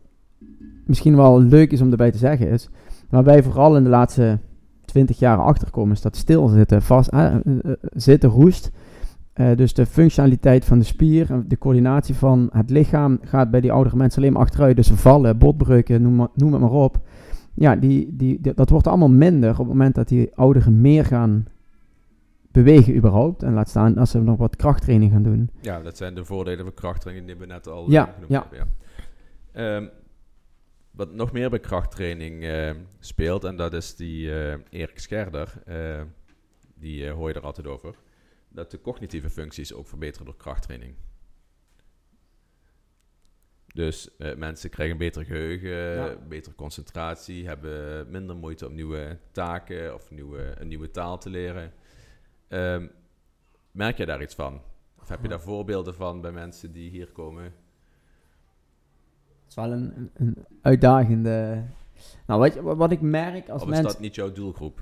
misschien 0.86 1.16
wel 1.16 1.42
leuk 1.42 1.72
is 1.72 1.82
om 1.82 1.92
erbij 1.92 2.12
te 2.12 2.18
zeggen 2.18 2.50
is, 2.50 2.70
waar 3.10 3.24
wij 3.24 3.44
vooral 3.44 3.78
in 3.78 3.84
de 3.84 3.90
laatste 3.90 4.40
20 4.86 5.20
jaar 5.20 5.38
achterkomen, 5.38 5.96
is 5.96 6.02
dat 6.02 6.16
stilzitten, 6.16 6.82
vast, 6.82 7.14
uh, 7.14 7.36
zitten, 7.94 8.30
roest, 8.30 8.72
uh, 9.36 9.56
dus 9.56 9.74
de 9.74 9.86
functionaliteit 9.86 10.66
van 10.66 10.80
de 10.80 10.86
spier, 10.86 11.44
de 11.48 11.58
coördinatie 11.58 12.16
van 12.16 12.50
het 12.52 12.70
lichaam 12.70 13.20
gaat 13.22 13.52
bij 13.52 13.62
die 13.62 13.72
oudere 13.72 13.96
mensen 13.96 14.22
alleen 14.22 14.34
maar 14.34 14.42
achteruit. 14.42 14.76
Dus 14.76 14.90
vallen, 14.90 15.38
botbreuken, 15.38 16.02
noem, 16.02 16.28
noem 16.36 16.52
het 16.52 16.62
maar 16.62 16.72
op. 16.72 17.00
Ja, 17.54 17.76
die, 17.76 18.16
die, 18.16 18.54
dat 18.56 18.70
wordt 18.70 18.88
allemaal 18.88 19.10
minder 19.10 19.52
op 19.52 19.58
het 19.58 19.68
moment 19.68 19.96
dat 19.96 20.08
die 20.08 20.36
ouderen 20.36 20.82
meer 20.82 21.06
gaan 21.06 21.46
bewegen 22.64 22.96
überhaupt. 22.96 23.44
En 23.44 23.54
laat 23.54 23.70
staan 23.70 23.98
als 23.98 24.12
ze 24.12 24.20
nog 24.20 24.38
wat 24.38 24.56
krachttraining 24.56 25.12
gaan 25.12 25.24
doen. 25.24 25.50
Ja, 25.62 25.82
dat 25.82 25.98
zijn 25.98 26.16
de 26.16 26.26
voordelen 26.26 26.66
van 26.66 26.74
krachttraining 26.74 27.28
die 27.28 27.36
we 27.36 27.46
net 27.46 27.68
al 27.68 27.92
ja, 27.92 28.06
genoemd 28.06 28.32
ja. 28.32 28.48
hebben. 28.50 28.76
Ja. 29.54 29.76
Um, 29.76 29.90
wat 30.92 31.14
nog 31.14 31.32
meer 31.32 31.50
bij 31.50 31.60
krachttraining 31.60 32.44
uh, 32.44 32.72
speelt, 33.00 33.44
en 33.44 33.56
dat 33.56 33.74
is 33.74 33.96
die 33.96 34.28
uh, 34.28 34.54
Erik 34.70 35.00
Scherder, 35.00 35.54
die 36.76 37.10
hoor 37.10 37.28
je 37.28 37.34
er 37.34 37.46
altijd 37.46 37.68
over 37.68 37.96
dat 38.50 38.72
de 38.72 38.82
cognitieve 38.82 39.30
functies 39.30 39.74
ook 39.74 39.88
verbeteren 39.88 40.26
door 40.26 40.38
krachttraining. 40.38 40.96
Dus 43.74 44.10
mensen 44.38 44.70
krijgen 44.70 44.98
beter 44.98 45.26
geheugen, 45.26 45.70
ja. 45.70 46.18
betere 46.28 46.56
concentratie, 46.56 47.48
hebben 47.48 48.12
minder 48.12 48.36
moeite 48.36 48.68
om 48.68 48.74
nieuwe 48.76 49.18
taken 49.32 49.94
of 49.94 50.12
nieuwe, 50.12 50.54
een 50.60 50.68
nieuwe 50.68 50.92
taal 50.92 51.18
te 51.18 51.30
leren. 51.30 51.74
Um, 52.50 52.92
merk 53.72 53.98
je 53.98 54.06
daar 54.06 54.22
iets 54.22 54.36
van? 54.36 54.62
Of 55.02 55.10
heb 55.10 55.22
je 55.22 55.28
daar 55.28 55.42
voorbeelden 55.42 55.96
van 55.96 56.22
bij 56.22 56.32
mensen 56.32 56.72
die 56.72 56.90
hier 56.90 57.12
komen? 57.12 57.44
Het 57.44 57.54
is 59.48 59.56
wel 59.56 59.72
een, 59.72 60.12
uitdagende... 60.62 61.64
Nou, 62.26 62.40
wat, 62.40 62.76
wat 62.76 62.92
ik 62.92 63.02
merk 63.02 63.50
als 63.50 63.62
of 63.62 63.68
is 63.68 63.74
mensen... 63.74 63.92
dat 63.92 64.00
niet 64.00 64.16
jouw 64.16 64.32
doelgroep? 64.32 64.82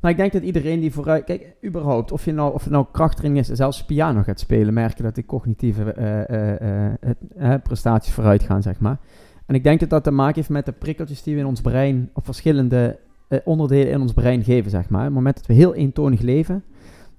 Nou, 0.00 0.14
ik 0.14 0.20
denk 0.20 0.32
dat 0.32 0.42
iedereen 0.42 0.80
die 0.80 0.92
vooruit... 0.92 1.24
Kijk, 1.24 1.56
überhaupt, 1.64 2.12
of 2.12 2.24
je 2.24 2.32
nou, 2.32 2.54
of 2.54 2.62
het 2.62 2.72
nou 2.72 2.86
krachttraining 2.92 3.44
is, 3.44 3.56
zelfs 3.56 3.84
piano 3.84 4.22
gaat 4.22 4.40
spelen, 4.40 4.74
merk 4.74 4.96
je 4.96 5.02
dat 5.02 5.14
die 5.14 5.26
cognitieve 5.26 5.92
eh, 5.92 6.30
eh, 6.30 6.92
eh, 7.36 7.62
prestaties 7.62 8.12
vooruit 8.12 8.42
gaan, 8.42 8.62
zeg 8.62 8.80
maar. 8.80 8.98
En 9.46 9.54
ik 9.54 9.62
denk 9.62 9.80
dat 9.80 9.90
dat 9.90 10.04
te 10.04 10.10
maken 10.10 10.34
heeft 10.34 10.48
met 10.48 10.66
de 10.66 10.72
prikkeltjes 10.72 11.22
die 11.22 11.34
we 11.34 11.40
in 11.40 11.46
ons 11.46 11.60
brein, 11.60 12.10
op 12.12 12.24
verschillende 12.24 12.98
eh, 13.30 13.38
onderdelen 13.44 13.92
in 13.92 14.00
ons 14.00 14.12
brein 14.12 14.44
geven, 14.44 14.70
zeg 14.70 14.88
maar. 14.88 15.00
Op 15.00 15.06
het 15.06 15.14
moment 15.14 15.36
dat 15.36 15.46
we 15.46 15.52
heel 15.52 15.74
eentonig 15.74 16.20
leven, 16.20 16.62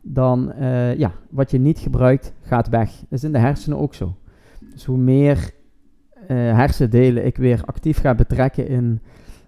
dan, 0.02 0.52
eh, 0.52 0.98
ja, 0.98 1.12
wat 1.30 1.52
je 1.52 1.60
niet 1.60 1.80
gebruikt, 1.80 2.34
gaat 2.42 2.70
weg. 2.70 2.90
Dat 2.90 3.06
is 3.10 3.24
in 3.24 3.32
de 3.32 3.38
hersenen 3.38 3.78
ook 3.78 3.94
zo. 3.94 4.16
Dus 4.74 4.86
hoe 4.86 4.98
meer 4.98 5.52
eh, 6.28 6.38
hersendelen 6.38 7.26
ik 7.26 7.38
weer 7.38 7.62
actief 7.66 8.00
ga 8.00 8.16
betrekken 8.16 8.68
in 8.68 9.00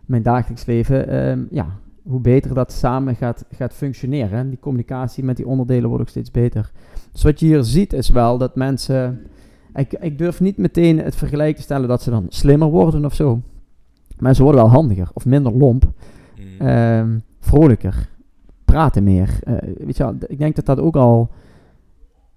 mijn 0.06 0.21
dagelijks 0.21 0.65
leven, 0.65 1.08
ehm, 1.08 1.43
ja, 1.49 1.67
hoe 2.04 2.19
beter 2.19 2.54
dat 2.54 2.71
samen 2.71 3.15
gaat, 3.15 3.45
gaat 3.52 3.73
functioneren. 3.73 4.39
En 4.39 4.49
die 4.49 4.60
communicatie 4.60 5.23
met 5.23 5.36
die 5.36 5.47
onderdelen 5.47 5.88
wordt 5.88 6.04
ook 6.04 6.10
steeds 6.10 6.32
beter. 6.32 6.71
Dus 7.12 7.23
wat 7.23 7.39
je 7.39 7.45
hier 7.45 7.63
ziet 7.63 7.93
is 7.93 8.10
wel 8.10 8.38
dat 8.38 8.56
mensen... 8.56 9.21
Ik, 9.76 9.93
ik 9.93 10.17
durf 10.17 10.39
niet 10.39 10.58
meteen 10.58 10.99
het 10.99 11.15
vergelijk 11.15 11.56
te 11.56 11.62
stellen 11.62 11.88
dat 11.88 12.02
ze 12.02 12.10
dan 12.10 12.26
slimmer 12.30 12.67
worden 12.67 13.06
of 13.06 13.13
zo. 13.13 13.41
Maar 14.17 14.36
ze 14.36 14.43
worden 14.43 14.62
wel 14.62 14.71
handiger 14.71 15.10
of 15.13 15.26
minder 15.26 15.58
lomp. 15.58 15.91
Mm. 16.60 16.68
ehm, 16.68 17.20
vrolijker. 17.39 18.10
Praten 18.66 19.04
meer. 19.04 19.30
Eh, 19.44 19.54
weet 19.86 19.98
je 19.98 20.04
wel, 20.04 20.16
ik 20.28 20.38
denk 20.38 20.56
dat 20.56 20.66
dat 20.66 20.80
ook 20.80 20.96
al 20.96 21.30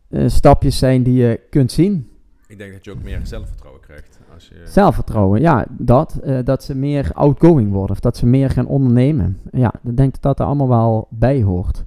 eh, 0.09 0.29
stapjes 0.29 0.79
zijn 0.79 1.03
die 1.03 1.15
je 1.15 1.41
kunt 1.51 1.73
zien. 1.73 2.09
Ik 2.47 2.59
denk 2.59 2.73
dat 2.73 2.85
je 2.85 2.91
ook 2.91 3.03
meer 3.03 3.21
zelfvertrouwen 3.23 3.81
krijgt. 3.83 4.19
Als 4.35 4.49
je, 4.49 4.63
Zelfvertrouwen, 4.65 5.41
ja, 5.41 5.67
dat. 5.71 6.17
eh, 6.19 6.39
dat 6.45 6.63
ze 6.65 6.75
meer 6.75 7.11
outgoing 7.15 7.73
worden 7.73 7.91
of 7.91 8.01
dat 8.01 8.17
ze 8.17 8.27
meer 8.27 8.51
gaan 8.51 8.67
ondernemen. 8.67 9.41
Ja, 9.53 9.75
ik 9.85 9.97
denk 9.97 10.13
dat 10.13 10.23
dat 10.23 10.41
er 10.41 10.47
allemaal 10.47 10.69
wel 10.69 11.07
bij 11.11 11.43
hoort. 11.43 11.85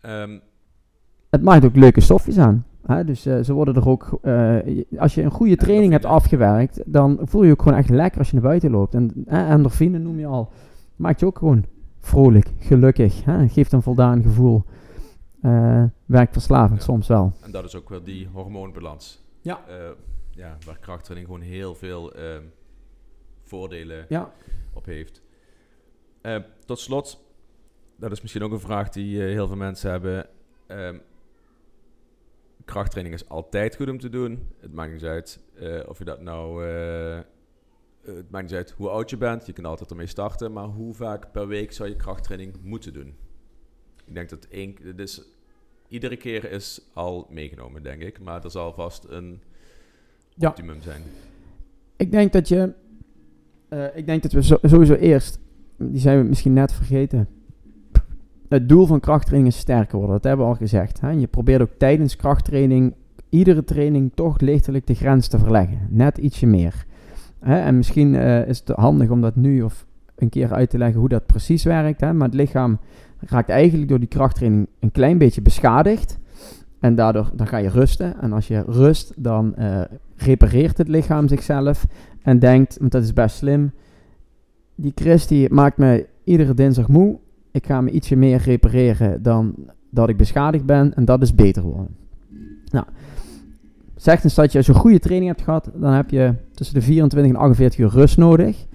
Ehm, 0.00 0.38
Het 1.30 1.42
maakt 1.42 1.64
ook 1.64 1.76
leuke 1.76 2.00
stofjes 2.00 2.38
aan. 2.38 2.64
Hè? 2.90 3.04
Dus 3.04 3.26
eh, 3.26 3.40
ze 3.40 3.52
worden 3.52 3.74
er 3.74 3.88
ook, 3.88 4.18
eh, 4.22 4.56
als 4.98 5.14
je 5.14 5.22
een 5.22 5.30
goede 5.30 5.56
training 5.56 5.92
hebt 5.92 6.04
afgewerkt, 6.04 6.82
dan 6.86 7.18
voel 7.22 7.40
je 7.40 7.46
je 7.46 7.52
ook 7.52 7.62
gewoon 7.62 7.78
echt 7.78 7.88
lekker 7.90 8.18
als 8.18 8.28
je 8.28 8.34
naar 8.34 8.44
buiten 8.44 8.70
loopt. 8.70 8.94
En 8.94 9.12
eh, 9.26 9.50
endorfine 9.50 9.98
noem 9.98 10.18
je 10.18 10.26
al. 10.26 10.48
Maakt 10.96 11.20
je 11.20 11.26
ook 11.26 11.38
gewoon 11.38 11.64
vrolijk, 12.00 12.50
gelukkig. 12.58 13.24
Hè? 13.24 13.48
Geeft 13.48 13.72
een 13.72 13.82
voldaan 13.82 14.22
gevoel. 14.22 14.64
Eh 15.42 15.84
werkt 16.06 16.32
verslavend 16.32 16.78
Ja. 16.78 16.84
soms 16.84 17.08
wel. 17.08 17.32
en 17.42 17.50
dat 17.50 17.64
is 17.64 17.76
ook 17.76 17.88
wel 17.88 18.02
die 18.02 18.28
hormoonbalans. 18.32 19.24
Ja. 19.40 19.60
Eh, 19.68 19.74
ja, 20.30 20.56
waar 20.66 20.78
krachttraining 20.78 21.30
gewoon 21.30 21.46
heel 21.46 21.74
veel 21.74 22.12
ehm, 22.12 22.42
voordelen 23.44 24.04
Ja. 24.08 24.32
op 24.72 24.84
heeft. 24.84 25.22
Eh, 26.20 26.36
tot 26.64 26.78
slot, 26.78 27.20
dat 27.96 28.12
is 28.12 28.20
misschien 28.20 28.42
ook 28.42 28.52
een 28.52 28.60
vraag 28.60 28.88
die 28.88 29.20
eh, 29.20 29.32
heel 29.32 29.46
veel 29.46 29.56
mensen 29.56 29.90
hebben. 29.90 30.26
Ehm, 30.66 30.96
krachttraining 32.64 33.14
is 33.14 33.28
altijd 33.28 33.76
goed 33.76 33.88
om 33.88 33.98
te 33.98 34.08
doen. 34.08 34.48
Het 34.60 34.72
maakt 34.72 34.92
niet 34.92 35.04
uit 35.04 35.40
eh, 35.58 35.80
of 35.88 35.98
je 35.98 36.04
dat 36.04 36.20
nou. 36.20 36.66
eh, 36.68 37.18
het 38.02 38.30
maakt 38.30 38.44
niet 38.44 38.54
uit 38.54 38.70
hoe 38.70 38.88
oud 38.88 39.10
je 39.10 39.16
bent. 39.16 39.46
Je 39.46 39.52
kan 39.52 39.64
altijd 39.64 39.90
ermee 39.90 40.06
starten. 40.06 40.52
Maar 40.52 40.64
hoe 40.64 40.94
vaak 40.94 41.32
per 41.32 41.46
week 41.48 41.72
zou 41.72 41.88
je 41.88 41.96
krachttraining 41.96 42.54
moeten 42.62 42.92
doen? 42.92 43.14
Ik 44.04 44.14
denk 44.14 44.28
dat 44.28 44.44
één. 44.44 44.76
Dus 44.96 45.22
iedere 45.88 46.16
keer 46.16 46.50
is 46.52 46.80
al 46.92 47.26
meegenomen, 47.30 47.82
denk 47.82 48.02
ik. 48.02 48.20
Maar 48.20 48.44
er 48.44 48.50
zal 48.50 48.72
vast 48.72 49.04
een 49.08 49.42
Ja. 50.34 50.48
optimum 50.48 50.82
zijn. 50.82 51.02
Ik 51.96 52.10
denk 52.10 52.32
dat 52.32 52.48
je. 52.48 52.72
eh, 53.68 53.96
ik 53.96 54.06
denk 54.06 54.22
dat 54.22 54.32
we 54.32 54.42
zo- 54.42 54.58
sowieso 54.62 54.94
eerst. 54.94 55.38
Die 55.76 56.00
zijn 56.00 56.18
we 56.22 56.28
misschien 56.28 56.52
net 56.52 56.72
vergeten. 56.72 57.28
Het 58.50 58.68
doel 58.68 58.86
van 58.86 59.00
krachttraining 59.00 59.52
is 59.52 59.58
sterker 59.58 59.96
worden. 59.98 60.14
Dat 60.14 60.24
hebben 60.24 60.46
we 60.46 60.52
al 60.52 60.58
gezegd. 60.58 61.00
Hè? 61.00 61.10
Je 61.10 61.26
probeert 61.26 61.62
ook 61.62 61.78
tijdens 61.78 62.16
krachttraining. 62.16 62.94
Iedere 63.28 63.64
training 63.64 64.10
toch 64.14 64.40
lichtelijk 64.40 64.86
de 64.86 64.94
grens 64.94 65.28
te 65.28 65.38
verleggen. 65.38 65.78
Net 65.88 66.18
ietsje 66.18 66.46
meer. 66.46 66.84
Hè? 67.40 67.60
En 67.60 67.76
misschien 67.76 68.14
eh, 68.14 68.48
is 68.48 68.58
het 68.58 68.76
handig 68.76 69.10
om 69.10 69.20
dat 69.20 69.36
nu 69.36 69.62
of 69.62 69.86
een 70.16 70.28
keer 70.28 70.52
uit 70.52 70.70
te 70.70 70.78
leggen 70.78 71.00
hoe 71.00 71.08
dat 71.08 71.26
precies 71.26 71.64
werkt. 71.64 72.00
Hè? 72.00 72.12
Maar 72.12 72.26
het 72.26 72.36
lichaam 72.36 72.78
raakt 73.20 73.48
eigenlijk 73.48 73.88
door 73.88 73.98
die 73.98 74.08
krachttraining 74.08 74.68
een 74.80 74.92
klein 74.92 75.18
beetje 75.18 75.42
beschadigd. 75.42 76.18
En 76.80 76.94
daardoor 76.94 77.30
dan 77.34 77.46
ga 77.46 77.56
je 77.56 77.68
rusten. 77.68 78.20
En 78.20 78.32
als 78.32 78.48
je 78.48 78.64
rust, 78.66 79.12
dan 79.16 79.54
eh, 79.54 79.80
repareert 80.16 80.78
het 80.78 80.88
lichaam 80.88 81.28
zichzelf. 81.28 81.86
En 82.22 82.38
denkt, 82.38 82.76
want 82.78 82.92
dat 82.92 83.02
is 83.02 83.12
best 83.12 83.36
slim. 83.36 83.72
Die 84.74 84.92
Chris 84.94 85.26
die 85.26 85.52
maakt 85.52 85.76
me 85.78 86.06
iedere 86.24 86.54
dinsdag 86.54 86.88
moe. 86.88 87.18
Ik 87.52 87.66
ga 87.66 87.80
me 87.80 87.90
ietsje 87.90 88.16
meer 88.16 88.42
repareren 88.44 89.22
dan 89.22 89.54
dat 89.90 90.08
ik 90.08 90.16
beschadigd 90.16 90.64
ben. 90.64 90.94
En 90.94 91.04
dat 91.04 91.22
is 91.22 91.34
beter 91.34 91.62
worden. 91.62 91.96
Nou, 92.70 92.84
zegt 93.96 94.24
eens 94.24 94.34
dat 94.34 94.52
je 94.52 94.62
een 94.66 94.74
goede 94.74 94.98
training 94.98 95.30
hebt 95.30 95.42
gehad, 95.42 95.70
dan 95.74 95.92
heb 95.92 96.10
je 96.10 96.34
tussen 96.54 96.74
de 96.74 96.82
24 96.82 97.32
en 97.32 97.40
48 97.40 97.78
uur 97.78 97.90
rust 97.90 98.16
nodig. 98.16 98.66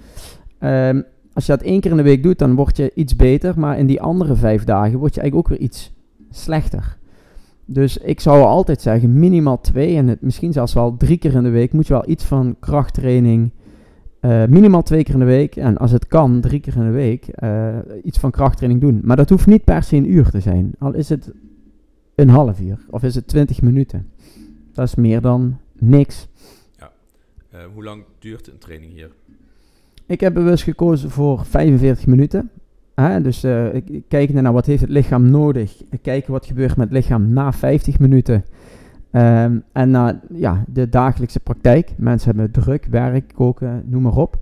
Ehm, 0.60 1.02
als 1.34 1.46
je 1.46 1.52
dat 1.52 1.62
één 1.62 1.80
keer 1.80 1.92
in 1.92 1.98
de 1.98 2.04
week 2.04 2.24
doet, 2.24 2.40
dan 2.40 2.56
word 2.56 2.78
je 2.78 2.92
iets 2.94 3.16
beter. 3.16 3.60
Maar 3.60 3.78
in 3.78 3.88
die 3.88 4.02
andere 4.02 4.36
vijf 4.36 4.64
dagen 4.64 5.00
word 5.00 5.16
je 5.16 5.22
eigenlijk 5.22 5.52
ook 5.52 5.58
weer 5.58 5.68
iets 5.68 5.94
slechter. 6.32 6.98
Dus 7.66 7.98
ik 7.98 8.20
zou 8.20 8.44
altijd 8.44 8.82
zeggen, 8.82 9.20
minimaal 9.20 9.62
twee 9.62 9.96
en 9.96 10.08
het, 10.08 10.22
misschien 10.22 10.54
zelfs 10.54 10.74
wel 10.74 10.98
drie 10.98 11.18
keer 11.18 11.34
in 11.34 11.44
de 11.44 11.50
week 11.50 11.74
moet 11.74 11.88
je 11.88 11.94
wel 11.94 12.10
iets 12.10 12.24
van 12.24 12.56
krachttraining. 12.60 13.52
Eh, 14.26 14.48
minimaal 14.48 14.84
twee 14.84 15.04
keer 15.04 15.14
in 15.14 15.20
de 15.20 15.26
week 15.26 15.56
en 15.56 15.78
als 15.78 15.92
het 15.92 16.08
kan, 16.08 16.42
drie 16.42 16.60
keer 16.60 16.76
in 16.76 16.86
de 16.86 16.92
week 16.92 17.28
eh, 17.28 17.78
iets 18.04 18.18
van 18.18 18.32
krachttraining 18.32 18.82
doen. 18.82 19.02
Maar 19.04 19.16
dat 19.16 19.30
hoeft 19.30 19.48
niet 19.48 19.64
per 19.64 19.84
se 19.84 19.96
een 19.96 20.12
uur 20.12 20.30
te 20.30 20.40
zijn. 20.40 20.72
Al 20.80 20.94
is 20.94 21.10
het 21.10 21.32
een 22.16 22.30
half 22.30 22.60
uur 22.60 22.78
of 22.90 23.04
is 23.04 23.16
het 23.16 23.28
twintig 23.28 23.62
minuten. 23.62 24.10
Dat 24.74 24.88
is 24.88 24.96
meer 24.96 25.22
dan 25.22 25.58
niks. 25.80 26.28
Eh, 27.56 27.62
hoe 27.74 27.84
lang 27.84 28.04
duurt 28.20 28.48
een 28.48 28.58
training 28.58 28.92
hier? 28.92 29.10
Ik 30.06 30.20
heb 30.20 30.34
bewust 30.34 30.64
gekozen 30.64 31.10
voor 31.10 31.46
45 31.46 32.08
minuten. 32.08 32.50
Hè, 32.96 33.22
dus 33.22 33.44
eh, 33.44 33.74
ik, 33.74 33.90
ik 33.90 34.04
kijk 34.08 34.34
naar 34.34 34.54
wat 34.54 34.66
heeft 34.66 34.82
het 34.82 34.90
lichaam 34.90 35.30
nodig. 35.30 35.84
Ik 35.90 36.02
kijk 36.02 36.28
wat 36.28 36.46
gebeurt 36.46 36.78
met 36.78 36.90
het 36.90 36.98
lichaam 36.98 37.34
na 37.34 37.54
50 37.54 38.00
minuten. 38.00 38.46
Ehm, 39.16 39.60
en 39.72 39.90
naar 39.90 40.20
ja, 40.34 40.64
de 40.68 40.90
dagelijkse 40.90 41.40
praktijk. 41.40 41.94
Mensen 41.98 42.36
hebben 42.36 42.64
druk, 42.64 42.86
werk, 42.86 43.32
koken, 43.36 43.84
noem 43.86 44.02
maar 44.02 44.16
op. 44.16 44.38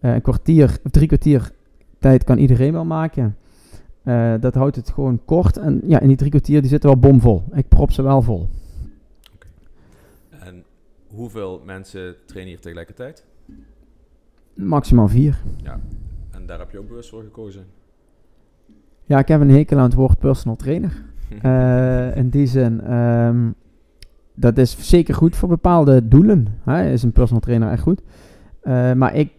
Eh, 0.00 0.14
een 0.14 0.22
kwartier 0.22 0.78
of 0.84 0.90
drie 0.90 1.06
kwartier 1.06 1.50
tijd 1.98 2.24
kan 2.24 2.38
iedereen 2.38 2.72
wel 2.72 2.84
maken. 2.84 3.36
Eh, 4.02 4.34
dat 4.40 4.54
houdt 4.54 4.76
het 4.76 4.90
gewoon 4.90 5.24
kort. 5.24 5.56
En 5.56 5.80
ja, 5.86 6.00
in 6.00 6.08
die 6.08 6.16
drie 6.16 6.30
kwartier 6.30 6.60
die 6.60 6.70
zitten 6.70 6.90
wel 6.90 6.98
bomvol. 6.98 7.42
Ik 7.52 7.68
prop 7.68 7.90
ze 7.90 8.02
wel 8.02 8.22
vol. 8.22 8.48
En 10.30 10.64
hoeveel 11.06 11.62
mensen 11.64 12.14
trainen 12.26 12.52
hier 12.52 12.60
tegelijkertijd? 12.60 13.24
Maximaal 14.54 15.08
vier. 15.08 15.42
En 16.30 16.46
daar 16.46 16.58
heb 16.58 16.70
je 16.70 16.78
ook 16.78 16.88
bewust 16.88 17.08
voor 17.08 17.22
gekozen. 17.22 17.64
Ja, 19.04 19.18
ik 19.18 19.28
heb 19.28 19.40
een 19.40 19.50
hekel 19.50 19.76
aan 19.78 19.84
het 19.84 19.94
woord 19.94 20.18
personal 20.18 20.56
trainer. 20.56 20.92
Eh, 21.42 22.16
in 22.16 22.28
die 22.28 22.46
zin, 22.46 22.80
ehm, 22.80 23.50
dat 24.34 24.58
is 24.58 24.76
zeker 24.88 25.14
goed 25.14 25.36
voor 25.36 25.48
bepaalde 25.48 26.08
doelen. 26.08 26.46
Is 26.66 27.02
een 27.02 27.12
personal 27.12 27.40
trainer 27.40 27.70
echt 27.70 27.82
goed. 27.82 28.00
Eh, 28.60 28.92
maar 28.92 29.14
ik 29.14 29.32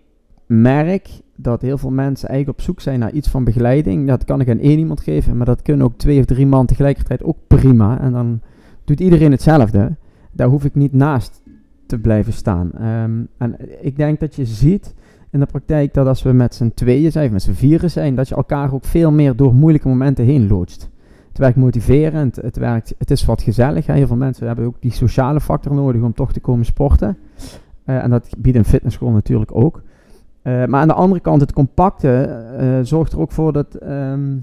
merk 0.45 1.09
dat 1.35 1.61
heel 1.61 1.77
veel 1.77 1.91
mensen 1.91 2.29
eigenlijk 2.29 2.59
op 2.59 2.65
zoek 2.65 2.81
zijn 2.81 2.99
naar 2.99 3.11
iets 3.11 3.27
van 3.27 3.43
begeleiding. 3.43 4.07
Dat 4.07 4.23
kan 4.23 4.41
ik 4.41 4.49
aan 4.49 4.59
één 4.59 4.79
iemand 4.79 5.01
geven, 5.01 5.37
maar 5.37 5.45
dat 5.45 5.61
kunnen 5.61 5.85
ook 5.85 5.97
twee 5.97 6.19
of 6.19 6.25
drie 6.25 6.45
man 6.45 6.65
tegelijkertijd 6.65 7.23
ook 7.23 7.37
prima. 7.47 7.99
En 7.99 8.11
dan 8.11 8.39
doet 8.83 8.99
iedereen 8.99 9.31
hetzelfde. 9.31 9.95
Daar 10.31 10.47
hoef 10.47 10.65
ik 10.65 10.75
niet 10.75 10.93
naast 10.93 11.41
te 11.85 11.99
blijven 11.99 12.33
staan. 12.33 12.71
Ehm, 12.71 13.11
en 13.37 13.55
ik 13.81 13.97
denk 13.97 14.19
dat 14.19 14.35
je 14.35 14.45
ziet 14.45 14.93
in 15.29 15.39
de 15.39 15.45
praktijk 15.45 15.93
dat 15.93 16.07
als 16.07 16.23
we 16.23 16.31
met 16.31 16.55
z'n 16.55 16.71
tweeën 16.75 17.11
zijn, 17.11 17.25
of 17.25 17.31
met 17.31 17.41
z'n 17.41 17.51
vieren 17.51 17.91
zijn, 17.91 18.15
dat 18.15 18.27
je 18.27 18.35
elkaar 18.35 18.73
ook 18.73 18.85
veel 18.85 19.11
meer 19.11 19.35
door 19.35 19.53
moeilijke 19.53 19.87
momenten 19.87 20.25
heen 20.25 20.47
loodst. 20.47 20.89
Het 21.35 21.43
werkt 21.43 21.59
motiverend, 21.59 22.35
het, 22.35 22.57
werkt, 22.57 22.95
het 22.97 23.11
is 23.11 23.25
wat 23.25 23.41
gezellig. 23.41 23.85
Hè. 23.85 23.93
Heel 23.93 24.07
veel 24.07 24.15
mensen 24.15 24.47
hebben 24.47 24.65
ook 24.65 24.75
die 24.79 24.91
sociale 24.91 25.41
factor 25.41 25.73
nodig 25.73 26.01
om 26.01 26.13
toch 26.13 26.33
te 26.33 26.39
komen 26.39 26.65
sporten. 26.65 27.17
Eh, 27.83 28.03
en 28.03 28.09
dat 28.09 28.29
biedt 28.37 28.57
een 28.57 28.65
fitnessschool 28.65 29.11
natuurlijk 29.11 29.55
ook. 29.55 29.81
Eh, 30.41 30.65
maar 30.65 30.81
aan 30.81 30.87
de 30.87 30.93
andere 30.93 31.21
kant, 31.21 31.41
het 31.41 31.53
compacte 31.53 32.21
eh, 32.57 32.79
zorgt 32.81 33.13
er 33.13 33.19
ook 33.19 33.31
voor 33.31 33.53
dat 33.53 33.75
ehm, 33.75 34.37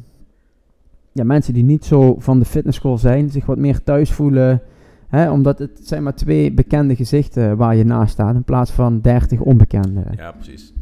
ja, 1.12 1.24
mensen 1.24 1.55
die 1.55 1.64
niet 1.64 1.85
zo 1.85 2.16
van 2.18 2.38
de 2.38 2.44
fitnessschool 2.44 2.98
zijn, 2.98 3.31
zich 3.31 3.46
wat 3.46 3.59
meer 3.59 3.83
thuis 3.83 4.12
voelen. 4.12 4.62
Hè, 5.09 5.31
omdat 5.31 5.59
het 5.59 5.81
zijn 5.83 6.02
maar 6.02 6.14
twee 6.14 6.52
bekende 6.52 6.96
gezichten 6.96 7.57
waar 7.57 7.76
je 7.76 7.85
naast 7.85 8.12
staat, 8.12 8.35
in 8.35 8.44
plaats 8.44 8.70
van 8.70 9.00
dertig 9.00 9.40
onbekende. 9.40 10.05
Ja, 10.16 10.33
precies. 10.33 10.72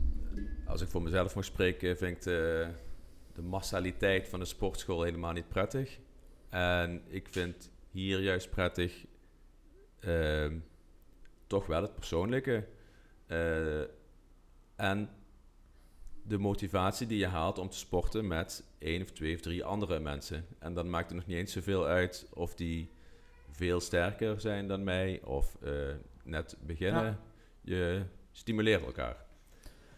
Als 0.66 0.82
ik 0.82 0.88
voor 0.88 1.02
mezelf 1.02 1.34
mag 1.34 1.44
spreken, 1.44 1.96
vind 1.96 2.16
ik 2.16 2.22
de, 2.22 2.66
de 3.34 3.42
massaliteit 3.42 4.28
van 4.28 4.38
de 4.38 4.44
sportschool 4.44 5.02
helemaal 5.02 5.32
niet 5.32 5.48
prettig. 5.48 5.98
En 6.48 7.02
ik 7.06 7.28
vind 7.28 7.70
hier 7.90 8.20
juist 8.20 8.50
prettig 8.50 9.06
ehm, 10.00 10.58
toch 11.46 11.66
wel 11.66 11.82
het 11.82 11.94
persoonlijke. 11.94 12.66
eh, 13.26 13.80
en 14.76 15.10
de 16.22 16.38
motivatie 16.38 17.06
die 17.06 17.18
je 17.18 17.26
haalt 17.26 17.58
om 17.58 17.68
te 17.68 17.78
sporten 17.78 18.26
met 18.26 18.64
één 18.78 19.02
of 19.02 19.10
twee 19.10 19.34
of 19.34 19.40
drie 19.40 19.64
andere 19.64 20.00
mensen. 20.00 20.46
En 20.58 20.74
dan 20.74 20.90
maakt 20.90 21.08
het 21.08 21.18
nog 21.18 21.26
niet 21.26 21.36
eens 21.36 21.52
zoveel 21.52 21.86
uit 21.86 22.26
of 22.34 22.54
die 22.54 22.90
veel 23.50 23.80
sterker 23.80 24.40
zijn 24.40 24.66
dan 24.66 24.84
mij 24.84 25.20
of 25.24 25.56
eh, 25.62 25.72
net 26.24 26.56
beginnen. 26.66 27.04
Ja. 27.04 27.18
Je 27.62 28.02
stimuleert 28.32 28.84
elkaar. 28.84 29.24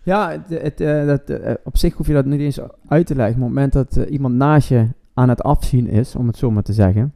Ja, 0.03 0.31
het, 0.31 0.63
het, 0.63 0.81
eh, 0.81 1.07
dat, 1.07 1.31
eh, 1.31 1.55
op 1.65 1.77
zich 1.77 1.95
hoef 1.95 2.07
je 2.07 2.13
dat 2.13 2.25
niet 2.25 2.41
eens 2.41 2.59
uit 2.89 3.07
te 3.07 3.15
leggen. 3.15 3.35
Op 3.35 3.41
het 3.41 3.49
moment 3.49 3.73
dat 3.73 3.97
eh, 3.97 4.13
iemand 4.13 4.35
naast 4.35 4.69
je 4.69 4.87
aan 5.15 5.29
het 5.29 5.43
afzien 5.43 5.87
is, 5.87 6.17
om 6.17 6.27
het 6.27 6.37
zo 6.37 6.51
maar 6.51 6.63
te 6.63 6.73
zeggen, 6.73 7.15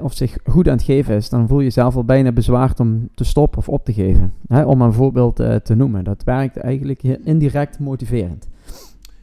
of 0.00 0.14
zich 0.14 0.38
goed 0.44 0.68
aan 0.68 0.76
het 0.76 0.82
geven 0.84 1.14
is, 1.14 1.28
dan 1.28 1.48
voel 1.48 1.58
je 1.58 1.64
jezelf 1.64 1.96
al 1.96 2.04
bijna 2.04 2.32
bezwaard 2.32 2.80
om 2.80 3.08
te 3.14 3.24
stoppen 3.24 3.58
of 3.58 3.68
op 3.68 3.84
te 3.84 3.92
geven. 3.92 4.32
Hè, 4.46 4.64
om 4.64 4.82
een 4.82 4.92
voorbeeld 4.92 5.36
te 5.36 5.74
noemen. 5.74 6.04
Dat 6.04 6.24
werkt 6.24 6.56
eigenlijk 6.56 7.02
indirect 7.02 7.78
motiverend. 7.78 8.48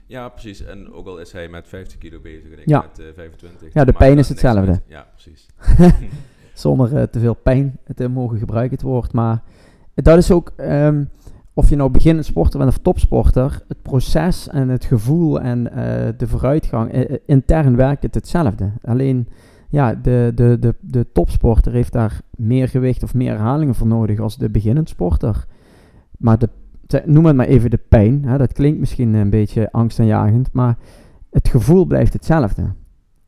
Ja, 0.08 0.30
precies. 0.30 0.64
En 0.66 0.94
ook 0.94 1.08
al 1.08 1.18
is 1.18 1.32
hij 1.32 1.48
met 1.48 1.68
50 1.68 1.98
kilo 1.98 2.20
bezig 2.20 2.52
en 2.52 2.60
ik 2.60 2.70
Ja. 2.70 2.82
met 2.82 3.00
eh, 3.00 3.14
25. 3.16 3.74
Ja, 3.74 3.86
de 3.86 3.94
pijn 3.94 4.18
is 4.18 4.30
hetzelfde. 4.30 4.82
Ja, 4.88 5.08
precies. 5.14 5.48
Zonder 6.54 7.10
te 7.10 7.20
veel 7.20 7.34
pijn 7.34 7.78
te 7.96 8.08
mogen 8.08 8.38
gebruiken 8.38 8.74
het 8.78 8.86
woord. 8.86 9.14
Maar 9.14 9.42
dat 9.94 10.18
is 10.18 10.32
ook, 10.32 10.54
ehm, 10.56 11.04
of 11.58 11.70
je 11.70 11.76
nou 11.76 11.89
beginnend 11.89 12.26
sporter 12.26 12.60
bent 12.60 12.72
of 12.72 12.78
topsporter, 12.78 13.63
het 13.68 13.82
proces 13.82 14.50
en 14.50 14.70
het 14.70 14.86
gevoel 14.86 15.41
en 15.41 15.72
eh, 15.72 16.13
de 16.18 16.28
vooruitgang, 16.28 16.91
eh, 16.91 17.02
eh, 17.02 17.18
intern 17.26 17.76
werkt 17.76 18.04
het 18.04 18.15
hetzelfde. 18.15 18.72
Alleen, 18.82 19.28
ja, 19.70 19.94
de, 19.94 20.32
de, 20.36 20.58
de, 20.60 20.76
de 20.82 21.06
topsporter 21.12 21.72
heeft 21.72 21.91
daar 21.91 22.22
meer 22.38 22.68
gewicht 22.68 23.04
of 23.04 23.13
meer 23.13 23.32
herhalingen 23.32 23.76
voor 23.76 23.88
nodig 23.88 24.20
als 24.20 24.38
de 24.38 24.50
beginnend 24.50 24.89
sporter. 24.89 25.46
Maar 26.18 26.38
de, 26.39 26.50
noem 27.06 27.26
het 27.26 27.36
maar 27.36 27.48
even 27.48 27.70
de 27.70 27.80
pijn, 27.89 28.26
hè, 28.26 28.38
dat 28.38 28.54
klinkt 28.54 28.80
misschien 28.80 29.13
een 29.13 29.30
beetje 29.30 29.72
angstaanjagend, 29.72 30.50
maar 30.52 30.78
het 31.30 31.48
gevoel 31.48 31.86
blijft 31.86 32.13
hetzelfde. 32.13 32.74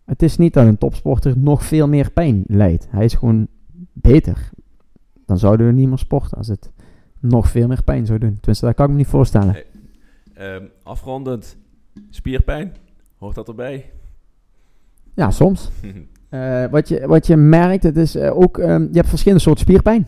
Het 0.05 0.21
is 0.21 0.37
niet 0.37 0.53
dat 0.53 0.65
een 0.65 0.77
topsporter 0.77 1.37
nog 1.37 1.63
veel 1.63 1.87
meer 1.87 2.11
pijn 2.11 2.43
lijdt. 2.47 2.87
Hij 2.89 3.05
is 3.05 3.13
gewoon 3.13 3.47
beter. 3.93 4.49
Dan 5.25 5.37
zouden 5.37 5.67
we 5.67 5.73
niet 5.73 5.87
meer 5.87 5.97
sporten 5.97 6.37
als 6.37 6.47
het 6.47 6.71
nog 7.27 7.49
veel 7.49 7.67
meer 7.67 7.83
pijn 7.83 8.05
zou 8.05 8.19
doen. 8.19 8.37
Tenminste, 8.39 8.65
dat 8.65 8.75
kan 8.75 8.85
ik 8.85 8.91
me 8.91 8.97
niet 8.97 9.07
voorstellen. 9.07 9.53
Nee. 9.53 9.63
Ehm, 10.33 10.63
afrondend, 10.83 11.57
spierpijn, 12.09 12.73
hoort 13.17 13.35
dat 13.35 13.47
erbij? 13.47 13.91
Ja, 15.13 15.31
soms. 15.31 15.69
Eh, 16.29 16.65
wat, 16.65 16.87
je, 16.87 17.07
wat 17.07 17.27
je 17.27 17.35
merkt, 17.35 17.83
het 17.83 17.97
is 17.97 18.15
eh, 18.15 18.37
ook, 18.37 18.57
ehm, 18.57 18.81
je 18.81 18.95
hebt 18.95 19.09
verschillende 19.09 19.43
soorten 19.43 19.63
spierpijn. 19.63 20.07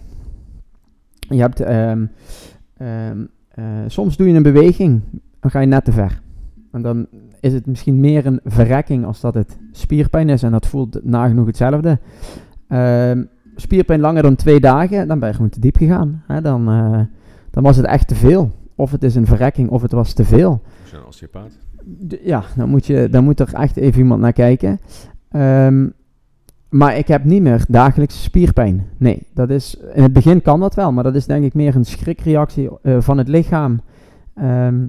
Je 1.19 1.39
hebt, 1.39 1.59
ehm, 1.59 2.05
eh, 2.73 3.13
soms 3.87 4.17
doe 4.17 4.27
je 4.27 4.33
een 4.33 4.43
beweging, 4.43 5.01
dan 5.39 5.51
ga 5.51 5.59
je 5.59 5.67
net 5.67 5.85
te 5.85 5.91
ver. 5.91 6.21
En 6.71 6.81
dan 6.81 7.07
is 7.39 7.53
het 7.53 7.65
misschien 7.65 7.99
meer 7.99 8.25
een 8.25 8.39
verrekking 8.43 9.05
als 9.05 9.21
dat 9.21 9.33
het 9.33 9.57
spierpijn 9.71 10.29
is. 10.29 10.43
En 10.43 10.51
dat 10.51 10.67
voelt 10.67 11.03
nagenoeg 11.03 11.45
hetzelfde. 11.45 11.99
Spierpijn 13.59 13.99
langer 13.99 14.21
dan 14.21 14.35
twee 14.35 14.59
dagen, 14.59 15.07
dan 15.07 15.19
ben 15.19 15.29
je 15.29 15.35
gewoon 15.35 15.49
te 15.49 15.59
diep 15.59 15.77
gegaan. 15.77 16.23
Hè? 16.27 16.41
Dan, 16.41 16.69
eh, 16.69 16.99
dan 17.51 17.63
was 17.63 17.77
het 17.77 17.85
echt 17.85 18.07
te 18.07 18.15
veel. 18.15 18.51
Of 18.75 18.91
het 18.91 19.03
is 19.03 19.15
een 19.15 19.25
verrekking, 19.25 19.69
of 19.69 19.81
het 19.81 19.91
was 19.91 20.13
te 20.13 20.25
veel. 20.25 20.61
Als 20.81 20.91
je 20.91 20.97
een 20.97 21.05
osteopaat. 21.05 21.57
Ja, 22.23 22.43
dan 22.55 22.69
moet, 22.69 22.85
je, 22.85 23.07
dan 23.09 23.23
moet 23.23 23.39
er 23.39 23.53
echt 23.53 23.77
even 23.77 24.01
iemand 24.01 24.21
naar 24.21 24.33
kijken. 24.33 24.79
Ehm, 25.31 25.87
maar 26.69 26.97
ik 26.97 27.07
heb 27.07 27.23
niet 27.23 27.41
meer 27.41 27.65
dagelijks 27.67 28.23
spierpijn. 28.23 28.87
Nee, 28.97 29.27
dat 29.33 29.49
is, 29.49 29.77
in 29.93 30.03
het 30.03 30.13
begin 30.13 30.41
kan 30.41 30.59
dat 30.59 30.75
wel, 30.75 30.91
maar 30.91 31.03
dat 31.03 31.15
is 31.15 31.25
denk 31.25 31.43
ik 31.43 31.53
meer 31.53 31.75
een 31.75 31.85
schrikreactie 31.85 32.69
eh, 32.81 32.97
van 32.99 33.17
het 33.17 33.27
lichaam. 33.27 33.81
Ehm, 34.35 34.85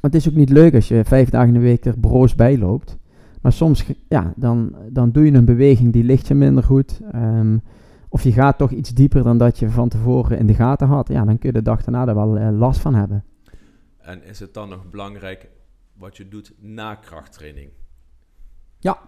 het 0.00 0.14
is 0.14 0.28
ook 0.28 0.34
niet 0.34 0.50
leuk 0.50 0.74
als 0.74 0.88
je 0.88 1.04
vijf 1.04 1.30
dagen 1.30 1.48
in 1.48 1.54
de 1.54 1.60
week 1.60 1.84
er 1.84 1.98
broos 1.98 2.34
bij 2.34 2.58
loopt. 2.58 2.96
Maar 3.40 3.52
soms, 3.52 3.84
ja, 4.08 4.32
dan, 4.36 4.74
dan 4.88 5.10
doe 5.10 5.24
je 5.24 5.32
een 5.32 5.44
beweging 5.44 5.92
die 5.92 6.04
ligt 6.04 6.28
je 6.28 6.34
minder 6.34 6.64
goed. 6.64 7.00
Ehm, 7.12 7.58
of 8.08 8.22
je 8.22 8.32
gaat 8.32 8.58
toch 8.58 8.70
iets 8.70 8.90
dieper 8.94 9.22
dan 9.22 9.38
dat 9.38 9.58
je 9.58 9.70
van 9.70 9.88
tevoren 9.88 10.38
in 10.38 10.46
de 10.46 10.54
gaten 10.54 10.86
had. 10.86 11.08
Ja, 11.08 11.24
dan 11.24 11.38
kun 11.38 11.48
je 11.48 11.54
de 11.58 11.62
dag 11.62 11.84
daarna 11.84 12.06
er 12.08 12.14
wel 12.14 12.38
eh, 12.38 12.48
last 12.58 12.80
van 12.80 12.94
hebben. 12.94 13.24
En 13.98 14.24
is 14.24 14.38
het 14.40 14.54
dan 14.54 14.68
nog 14.68 14.90
belangrijk 14.90 15.48
wat 15.98 16.16
je 16.16 16.28
doet 16.28 16.52
na 16.60 16.94
krachttraining? 16.94 17.68
Ja, 18.78 18.98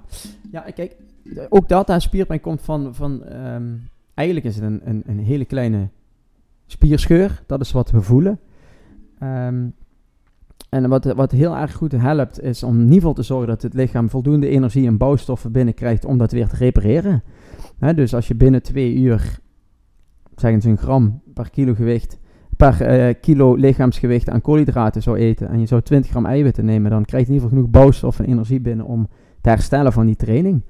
kijk, 0.74 0.96
de- 1.22 1.46
ook 1.48 1.68
dat 1.68 1.90
aan 1.90 2.00
spierpijn 2.00 2.40
komt 2.40 2.60
van, 2.62 2.94
van 2.94 3.24
ehm, 3.24 3.74
eigenlijk 4.14 4.46
is 4.46 4.54
het 4.54 4.64
een, 4.64 4.80
een, 4.84 5.02
een 5.06 5.18
hele 5.18 5.44
kleine 5.44 5.88
spierscheur. 6.66 7.42
Dat 7.46 7.60
is 7.60 7.72
wat 7.72 7.90
we 7.90 8.00
voelen. 8.02 8.38
Ehm, 9.18 9.66
en 10.68 10.88
wat, 10.88 11.04
wat 11.04 11.32
heel 11.32 11.56
erg 11.56 11.74
goed 11.74 11.92
helpt, 11.92 12.42
is 12.42 12.62
om 12.62 12.74
in 12.74 12.80
ieder 12.80 12.94
geval 12.94 13.12
te 13.12 13.22
zorgen 13.22 13.48
dat 13.48 13.62
het 13.62 13.74
lichaam 13.74 14.10
voldoende 14.10 14.48
energie 14.48 14.86
en 14.86 14.96
bouwstoffen 14.96 15.52
binnenkrijgt 15.52 16.04
om 16.04 16.18
dat 16.18 16.32
weer 16.32 16.48
te 16.48 16.56
repareren. 16.56 17.22
Dus 17.94 18.14
als 18.14 18.28
je 18.28 18.34
binnen 18.34 18.62
twee 18.62 18.94
uur, 18.94 19.38
zeg 20.36 20.52
eens 20.52 20.64
een 20.64 20.78
gram 20.78 21.22
per 21.34 21.50
kilo 21.50 21.74
gewicht, 21.74 22.18
per 22.56 22.80
eh, 22.80 23.14
kilo 23.20 23.54
lichaamsgewicht 23.54 24.28
aan 24.28 24.40
koolhydraten 24.40 25.02
zou 25.02 25.16
eten 25.16 25.48
en 25.48 25.60
je 25.60 25.66
zou 25.66 25.82
20 25.82 26.10
gram 26.10 26.26
eiwitten 26.26 26.64
nemen, 26.64 26.90
dan 26.90 27.04
krijg 27.04 27.22
je 27.22 27.28
in 27.28 27.34
ieder 27.34 27.48
geval 27.48 27.64
genoeg 27.64 27.80
bouwstof 27.82 28.18
en 28.18 28.24
energie 28.24 28.60
binnen 28.60 28.86
om 28.86 29.08
te 29.40 29.48
herstellen 29.48 29.92
van 29.92 30.06
die 30.06 30.16
training. 30.16 30.62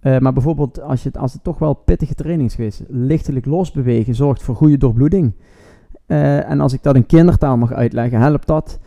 Eh, 0.00 0.18
maar 0.18 0.32
bijvoorbeeld 0.32 0.80
als, 0.80 1.02
je, 1.02 1.10
als 1.12 1.32
het 1.32 1.44
toch 1.44 1.58
wel 1.58 1.74
pittige 1.74 2.14
training 2.14 2.48
is 2.48 2.54
geweest, 2.54 2.82
lichtelijk 2.88 3.46
losbewegen 3.46 4.14
zorgt 4.14 4.42
voor 4.42 4.54
goede 4.54 4.76
doorbloeding. 4.76 5.32
Eh, 6.06 6.50
en 6.50 6.60
als 6.60 6.72
ik 6.72 6.82
dat 6.82 6.96
in 6.96 7.06
kindertaal 7.06 7.56
mag 7.56 7.72
uitleggen, 7.72 8.20
helpt 8.20 8.46
dat 8.46 8.78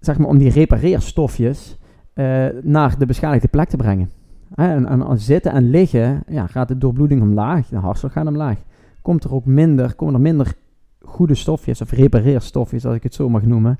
zeg 0.00 0.18
maar, 0.18 0.28
om 0.28 0.38
die 0.38 0.50
repareerstofjes 0.50 1.76
eh, 2.12 2.46
naar 2.62 2.98
de 2.98 3.06
beschadigde 3.06 3.48
plek 3.48 3.68
te 3.68 3.76
brengen. 3.76 4.10
En, 4.54 4.86
en 4.86 5.02
als 5.02 5.24
zitten 5.24 5.52
en 5.52 5.70
liggen, 5.70 6.22
ja, 6.28 6.46
gaat 6.46 6.68
de 6.68 6.78
doorbloeding 6.78 7.22
omlaag, 7.22 7.68
de 7.68 7.76
hartslag 7.76 8.12
gaat 8.12 8.26
omlaag. 8.26 8.58
Komt 9.02 9.24
er 9.24 9.34
ook 9.34 9.44
minder, 9.44 9.94
komen 9.94 10.14
er 10.14 10.20
minder 10.20 10.54
goede 11.00 11.34
stofjes 11.34 11.80
of 11.80 11.90
repareerstofjes, 11.90 12.84
als 12.86 12.94
ik 12.94 13.02
het 13.02 13.14
zo 13.14 13.28
mag 13.28 13.42
noemen. 13.42 13.78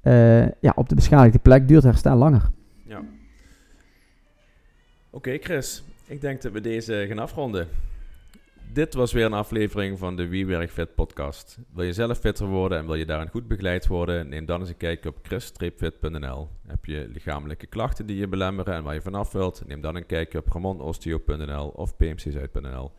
eh, 0.00 0.46
ja, 0.46 0.72
op 0.74 0.88
de 0.88 0.94
beschadigde 0.94 1.38
plek 1.38 1.68
duurt 1.68 1.82
herstel 1.82 2.16
langer. 2.16 2.50
Ja. 2.86 3.00
Oké, 5.10 5.38
Chris. 5.38 5.84
Ik 6.06 6.20
denk 6.20 6.42
dat 6.42 6.52
we 6.52 6.60
deze 6.60 7.04
gaan 7.08 7.18
afronden. 7.18 7.68
Dit 8.72 8.94
was 8.94 9.12
weer 9.12 9.24
een 9.24 9.32
aflevering 9.32 9.98
van 9.98 10.16
de 10.16 10.28
Wie 10.28 10.46
Werk 10.46 10.70
Fit 10.70 10.94
podcast. 10.94 11.58
Wil 11.74 11.84
je 11.84 11.92
zelf 11.92 12.18
fitter 12.18 12.46
worden 12.46 12.78
en 12.78 12.86
wil 12.86 12.94
je 12.94 13.06
daarin 13.06 13.28
goed 13.28 13.48
begeleid 13.48 13.86
worden? 13.86 14.28
Neem 14.28 14.46
dan 14.46 14.60
eens 14.60 14.68
een 14.68 14.76
kijkje 14.76 15.08
op 15.08 15.18
chris-fit.nl. 15.22 16.48
Heb 16.66 16.84
je 16.84 17.08
lichamelijke 17.12 17.66
klachten 17.66 18.06
die 18.06 18.16
je 18.16 18.28
belemmeren 18.28 18.74
en 18.74 18.82
waar 18.82 18.94
je 18.94 19.00
vanaf 19.00 19.32
wilt? 19.32 19.62
Neem 19.66 19.80
dan 19.80 19.96
een 19.96 20.06
kijkje 20.06 20.38
op 20.38 20.52
ramondosteo.nl 20.52 21.68
of 21.68 21.96
pmczuid.nl. 21.96 22.92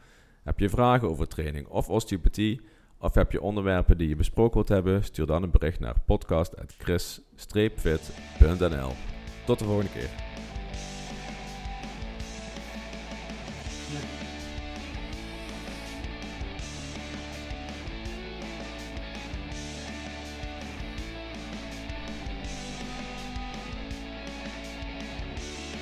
Heb 0.44 0.60
je 0.60 0.70
vragen 0.70 1.10
over 1.10 1.28
training 1.28 1.68
of 1.68 1.90
osteopathie? 1.90 2.62
Of 2.98 3.14
heb 3.14 3.32
je 3.32 3.42
onderwerpen 3.42 3.98
die 3.98 4.08
je 4.08 4.16
besproken 4.16 4.54
wilt 4.54 4.70
hebben? 4.70 5.04
Stuur 5.04 5.26
dan 5.26 5.44
een 5.44 5.52
bericht 5.52 5.80
naar 5.80 5.96
podcast.chris-fit.nl. 6.06 8.92
Tot 9.46 9.60
de 9.60 9.66
volgende 9.66 9.92
keer. 9.92 10.33